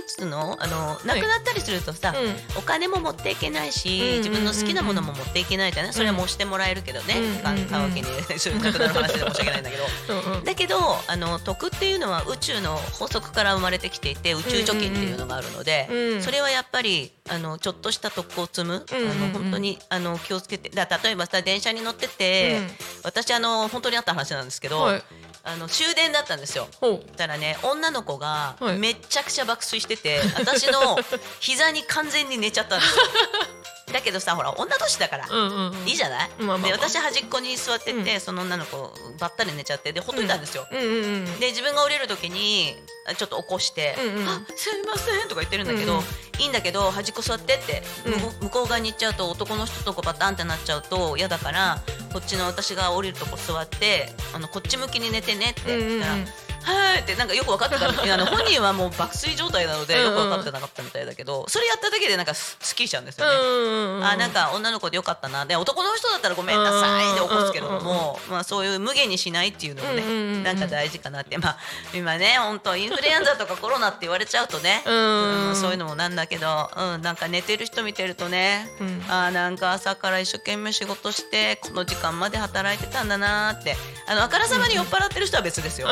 [0.07, 0.57] つうの？
[0.61, 2.59] あのなくなったりするとさ、うん。
[2.59, 4.18] お金も持っていけないし、うんうんうんうん。
[4.18, 8.07] 自分の好きなものも持っていけないじゃないそれはもうしてもらえるけどね、うんか買うわけに
[8.39, 9.84] それなくなる話で申し訳ないんだけど。
[10.09, 10.45] うんうん。
[10.45, 10.76] だけど
[11.07, 16.14] あの徳っていうのは宇宙の法則から生まれてきていて宇宙貯金っていうのがあるので、うんうん。
[16.14, 16.22] うん。
[16.22, 20.70] それはやっぱりあのちょっとした徳を積む、あの本当にあの気をつけて。
[20.70, 22.68] だ例えばさ電車に乗ってて、うん。
[23.05, 25.03] 私あの本当にあった話なんですけど、はい。
[25.45, 26.68] あの終電だったんですよ。
[27.16, 28.79] たらね女の子がはい。
[28.79, 30.99] めっちゃくちゃ爆睡してて、私の
[31.41, 33.05] 膝に完全に寝ちゃったんですよ。
[33.93, 35.89] だけどさほら女同士だから、うんうんうん。
[35.89, 36.66] いいじゃない、まあまあまあ。
[36.68, 40.66] で私端っこに座ってて、うその女の子ばったり寝ちゃってでほっといたんですよ。
[40.70, 40.78] うん。
[40.78, 42.76] うんうんで自分が降りる時に
[43.07, 44.28] あちょっと起こして「うんうん。
[44.28, 46.05] あすいません」とか言ってるんだけど、うんうん。
[46.41, 48.47] いいんだけど端っこ座ってって、うん。
[48.47, 51.82] 向こう側に行っちゃうと男の人とこうバタンってなっちゃうと嫌だから
[52.12, 56.14] こっちの私が降りるとこ座ってあのこっち向きに寝てねって言ったら。
[56.14, 64.07] うんうんうんはいってなんかよく分かってたいやあの 本人はもう爆睡状態なのでよく分かってなかったみたいだけどそれやっただけでなんかすきりしちゃうんですよね。
[64.07, 71.59] あなんか女の子でよかったなで男の人だったらごめんなさいで起こすけれども、まあ、そういう無限にしないっていうのもね、なんか大事かなってまあ
[71.95, 85.89] 今ね本当インフルエンザとかコロナって言われちゃうとね、うんうんそういうのもなんだけど、うん、なんか寝てる人見てるとね、うんあーなんか朝から一生懸命仕事してこの時間まで働いてたんだなーってあのあからさまに酔っ払ってる人は別ですよ。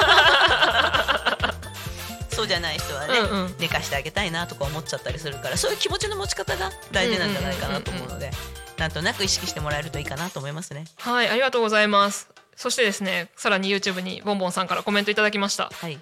[2.30, 3.54] そうじゃない人はね、うんうん。
[3.58, 8.30] 寝かしてあげたいなとか思っちゃったりするからそういう気持ちの持ち方が大事なんじゃないかなと思うので
[8.78, 10.84] なんとなく意識してもらえるといいかなと思いますね。
[11.00, 12.28] はいありがとうございます。
[12.56, 15.70] そしてですねさらに YouTube にボンボンさんからコメントいただきました。
[15.74, 15.98] はい、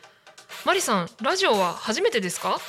[0.64, 2.60] マリさんラジオは初めてですか？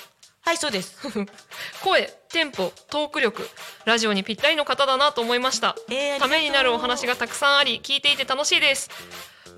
[0.41, 0.95] はい、そうです。
[1.83, 3.47] 声テンポトーク力
[3.85, 5.75] ラジオにぴったりの方だなと思いました。
[5.89, 8.89] えーためになるお話がたくさんあり聞いていて楽しいです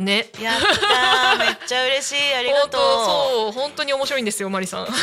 [0.04, 3.06] ねやったーめっちゃ嬉しいありが本当とう。
[3.06, 4.93] そう本当に面白いんですよマリさんさ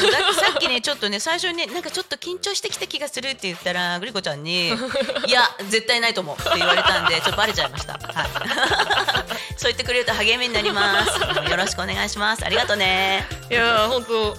[0.55, 4.68] っきねちょっとね最初にねなんかちょっと緊張してきた気がするって言ったらグリコちゃんに
[5.26, 7.92] 「いや絶対ないと思う」って言われたんで ちょっとバレちゃいました。
[7.94, 8.28] はい。
[9.57, 11.51] そう言ってくれると励みになります。
[11.51, 12.44] よろしくお願いします。
[12.44, 13.26] ありがとうね。
[13.51, 14.36] いやー本当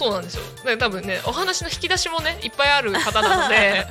[0.00, 3.86] そうなんですよで多分ねお話の引き出しもねいっぱいある方なので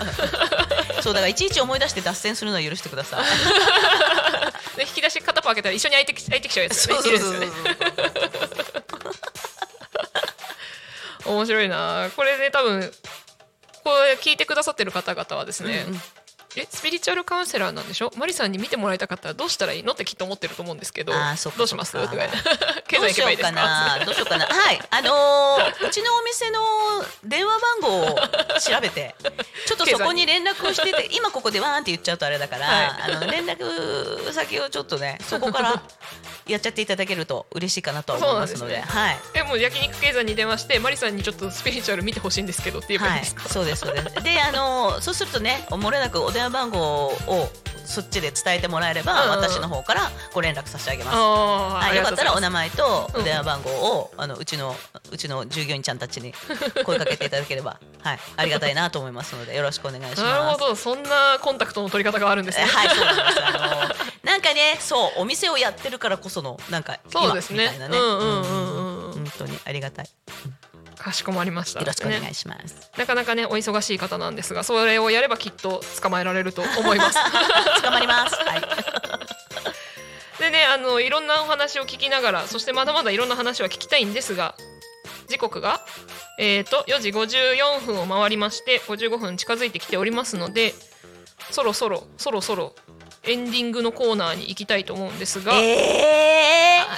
[1.03, 3.19] そうだからいちいち思い出して脱線するのは許してください。
[4.75, 6.89] で引き出し片っぽ開けたら一緒に開いてき開いてきちゃうやつ。
[6.89, 7.47] よね いるんですよね。
[11.25, 12.09] 面白いな。
[12.15, 12.91] これね多分
[13.83, 15.85] これ聞いてくださってる方々はですね、
[16.61, 18.11] えスピリチュアルカウンセラーなんでしょ？
[18.17, 21.91] マリさんに見てもらいたかったらどうしたらいいのってきっと思ってると思うんですけどどうします？
[21.93, 22.15] とか
[22.99, 23.99] どうしようかかな？
[24.05, 24.45] どうしようかな？
[24.45, 26.59] はい、あのーうちのお店の
[27.23, 28.15] 電話番号を
[28.59, 29.15] 調べて、
[29.65, 33.13] ちょっとそこに連絡をしてて、今ここでわーんって言っちゃうとあれだから、はい。
[33.15, 35.81] あの連絡先をちょっとね、 そこから
[36.47, 39.17] やっちゃっていただけると嬉しいかなと思いますので、そうなんはい。
[39.35, 44.23] えもう焼肉経済に電話してマリさんにちょっとスピリチュアル見てほしいんですけどって言えばいいですか、、そうですそうです。
[44.23, 47.49] で、あのーそうするとね、漏れなくお電話番号を
[47.89, 49.41] そっちで伝えてもらえれば、うんうん。
[49.41, 51.17] 私の方からご連絡させてあげます。
[51.17, 54.75] はい、よかったらお名前と電話番号を、あのうちの
[55.11, 56.31] うちの従業員ちゃんたちに
[56.85, 60.23] 声かけていただければ、 はい、ありがたいなと思いますのでよろしくお願いします。
[60.23, 62.67] なるほどそんなコンタクトの取り方があるんですね。
[62.67, 63.43] えはい、そうなんです。
[63.43, 63.59] あの
[64.23, 67.63] なんかね、そうお店をやってるからこそのなんか今そうですね。
[67.63, 69.13] みたいなね、うんうんうんうんうん。
[69.13, 70.09] 本当にありがたい。
[70.99, 72.91] かしこまりましたよろしくお願ねいします。
[72.97, 77.17] なかなかねお忙しい方なんですがそれをやればきっと捕まえられると思います
[77.81, 78.35] 捕まります。
[78.35, 78.61] はい。
[80.39, 84.55] でねあのいろんなお話を聞きながらそしてまだまだいろんな話は聞きたいんですが
[85.27, 85.81] 時刻が
[86.37, 90.73] えー、と4時54分を回りまして55分近づいてきておりますので
[91.51, 92.73] そろそろそろそろ
[93.23, 96.39] エンディングのコーナーに行きたいと思うんですが、ええ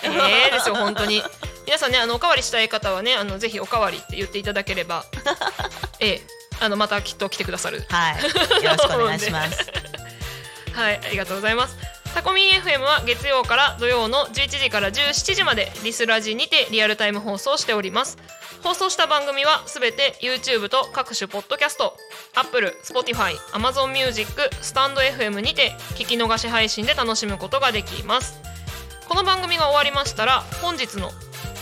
[0.03, 1.21] えーですよ本当に
[1.65, 5.05] 皆さんねあのおかわりしたい方はねあのぜひおかわりって言っていただければ
[5.99, 6.21] ええ
[6.59, 8.63] あのまたきっと来てくださるはい。
[8.63, 9.71] よろしくお願いします。
[10.73, 11.75] はい、ありがとうございます。
[12.13, 18.17] タコミン FM は月曜から土曜の11時から17時までリスラジにてリアルタイム放送しております。
[18.63, 21.97] 放送した番組はすべて YouTube と各種ポッドキャスト、
[22.35, 24.31] Apple、Spotify、Amazon Music、
[24.61, 28.39] スタンド FM にて聞き逃し配信で楽しむことができます。
[29.09, 31.09] この番組が終わりましたら本日の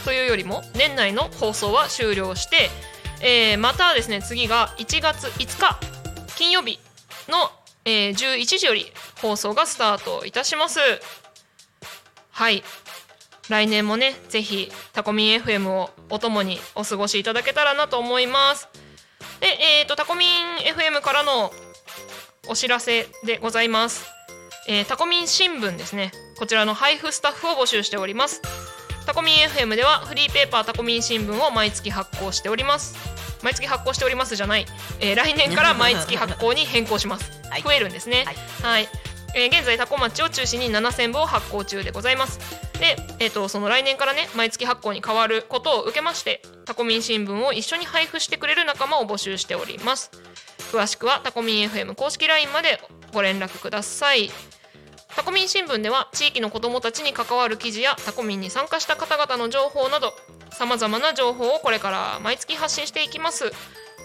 [0.04, 2.70] というよりも年内の放送は終了して、
[3.22, 5.80] えーまたですね次が1月5日
[6.36, 6.80] 金曜日
[7.30, 7.50] の、
[7.86, 8.86] えー11時より
[9.22, 10.80] 放送がスタートいたします。
[12.32, 12.64] はい。
[13.50, 18.70] 来年もねぜひタコミン FM をお供にお過ごしいただけたらなと思います。
[19.42, 19.48] で
[19.82, 20.30] えー、とタコミン
[20.74, 21.52] FM からの
[22.48, 24.06] お知らせでございます、
[24.68, 26.12] えータコミン新聞ですね。
[26.38, 28.42] こちらの配布スタッフを募集しております。
[29.06, 32.96] タコミン FM ではフリーペーパータコミン新聞を毎月発行しております。
[33.44, 34.66] 毎月発行しておりますじゃない、
[35.00, 37.62] えー来年から毎月発行に変更します、 はい。
[37.64, 38.26] 増えるんですね。
[38.26, 38.36] はい。
[38.62, 38.90] はい、
[39.36, 42.40] えー現在タコ町を中心に7000部を発行中でございます。
[42.80, 50.12] で、えー、とその来年からね毎月発行に変わることを受けましてタコミン新聞を一緒に配布してくれる仲間を募集しております。
[50.72, 52.80] 詳しくはタコミン FM 公式 LINE まで
[53.14, 54.32] ご連絡ください。
[55.16, 60.14] タコミン新聞では地域の子どもたちに関わる記事やタコミンに参加した方々の情報など
[60.52, 63.52] さまざまな情報をこれから毎月発信していきます。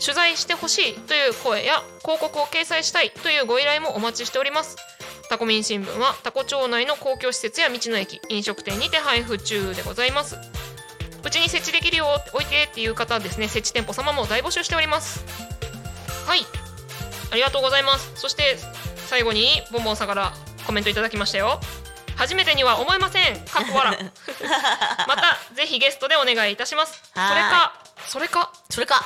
[0.01, 4.77] 取材してほしいという声や広告を掲載したいというご依頼もお待ちしております。
[5.29, 10.37] タコミン新聞はタコ町内の公共施設や道の駅飲食店にて配布中でございます。
[11.25, 15.25] うちに設置できるよ置いてっていう方はですね設置店舗様も大募集しております。
[16.27, 16.41] はい。
[17.33, 18.13] ありがとうございます。
[18.15, 18.57] そして
[19.09, 20.33] 最後にボンボンさんから
[20.67, 21.61] コメントいただきましたよ。
[22.17, 23.37] 初めてには思えません。
[23.47, 23.99] かっこ笑
[25.09, 27.03] またぜひゲストでお願いいたします。
[27.13, 27.73] それはか
[28.07, 28.53] それか。
[28.71, 29.05] それか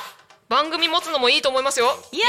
[0.49, 1.85] 番組持つのもいいと思いますよ。
[2.11, 2.25] いや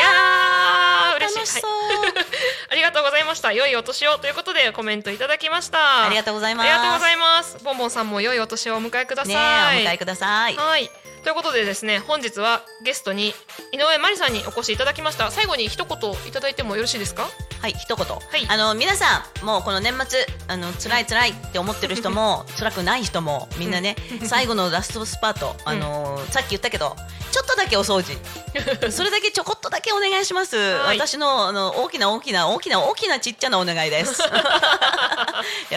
[1.14, 1.39] ー嬉しい。
[1.39, 1.71] 楽しそう。
[1.71, 2.27] はい。
[2.71, 3.51] ありがとうございました。
[3.55, 6.05] 良いお年をということでコメントいただきました。
[6.05, 6.68] ありがとうございます。
[6.68, 7.57] ありがとうございます。
[7.64, 9.35] ボンボンさんも良いお年をお迎えください。
[9.35, 10.57] ねえお迎えください。
[10.57, 10.91] はい。
[11.23, 13.35] ということでですね本日はゲストに
[13.73, 15.31] 井上真理さんにお越しいただきました。
[15.31, 17.27] 最後に一言いただいてもよろしいですか？
[17.62, 18.47] はい一言、い。
[18.51, 23.97] あの皆さんもうこの年末あの辛い辛いって思ってる人も 辛くない人もみんなね、
[24.27, 26.97] 最後のラストスパートあのーさっき言ったけど
[27.31, 28.18] ちょっとだけお掃除。
[28.91, 30.99] それだけちょこっとだけお願いします、はい。
[30.99, 34.28] 私のあの大きな大きな大きな大きなちっちゃなお願いですよ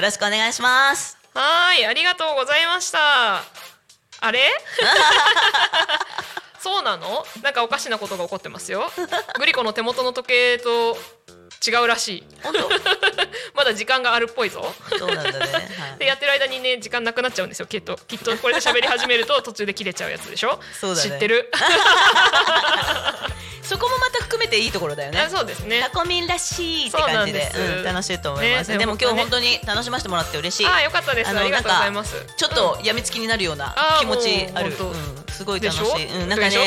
[0.01, 3.43] ろしくお願いしますはいありがとうございました
[4.21, 4.39] あれ
[6.59, 8.83] そうなのなんかおかしなことが起こってますよ
[9.37, 10.97] グリコの手元の時計と
[11.65, 12.23] 違うらしい。
[12.41, 12.69] 本当？
[13.55, 14.73] まだ時間があるっぽいぞ。
[14.97, 15.59] そうなんだね、は
[15.95, 15.99] い。
[15.99, 17.65] でやってる間にね時間なくなっちゃうんですよ。
[17.67, 20.59] きっときっとこれで喋り始めると途中で切れちゃうやつでしょ？
[20.79, 21.09] そうだね。
[21.09, 21.49] 知ってる？
[23.63, 25.21] そこもまた含めていいところだよね。
[25.21, 25.79] あそうですね。
[25.81, 27.49] タコミンらしいって感じで。
[27.49, 29.21] そうなん楽しいと思います、ねでも今日ね。
[29.21, 30.67] 本当に楽しませてもらって嬉しい。
[30.67, 31.29] あよかったです。
[31.29, 32.15] ありがとうございます。
[32.35, 35.23] ちょっとやみつきになるような気持ちある、もうん。
[35.33, 36.57] すごい楽しい、うん、なんかね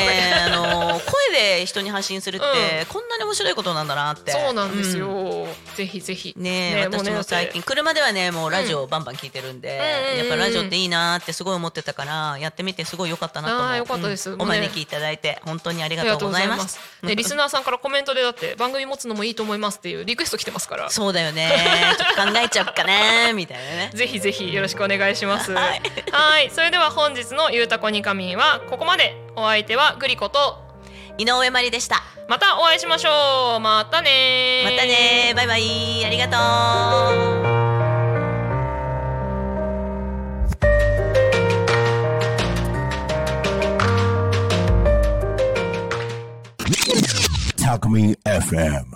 [0.45, 4.31] あの声で人に発信するって、こんなに面白いことなんだなって。
[4.31, 5.75] そうなんですよ、うん。
[5.75, 6.35] ぜひぜひ。
[6.37, 9.79] ねえ私も最近車ではねもうラジオバンバン聞いてるんで、
[10.11, 13.67] うんやっぱラジオっていいなってすごい思ってたからやってみてすごい良かったなと思う。
[13.67, 14.29] あー良かったです。
[14.29, 14.41] うん。
[14.41, 16.79] お招きいただいて本当にありがとうございます。
[16.79, 17.05] す。
[17.05, 20.89] ね、リスナーさんからコメントでだって番組持つのもいいと思いますっていうリクエスト来てますから。
[20.89, 21.51] そうだよね。
[21.97, 23.91] ちょっと考えちゃうかなみたいなね。
[23.93, 25.51] ぜひぜひよろしくお願いします。
[25.53, 25.61] は
[26.11, 29.27] はいい、それでは本日のゆうたこにかみんはここまで。
[29.39, 30.66] お相手はグリコと
[31.17, 33.59] 井上まりでしたまたお会いしましょう。
[33.59, 36.37] またねまたねバイバイありがと
[37.53, 37.57] う
[47.57, 48.85] Talk Me FM.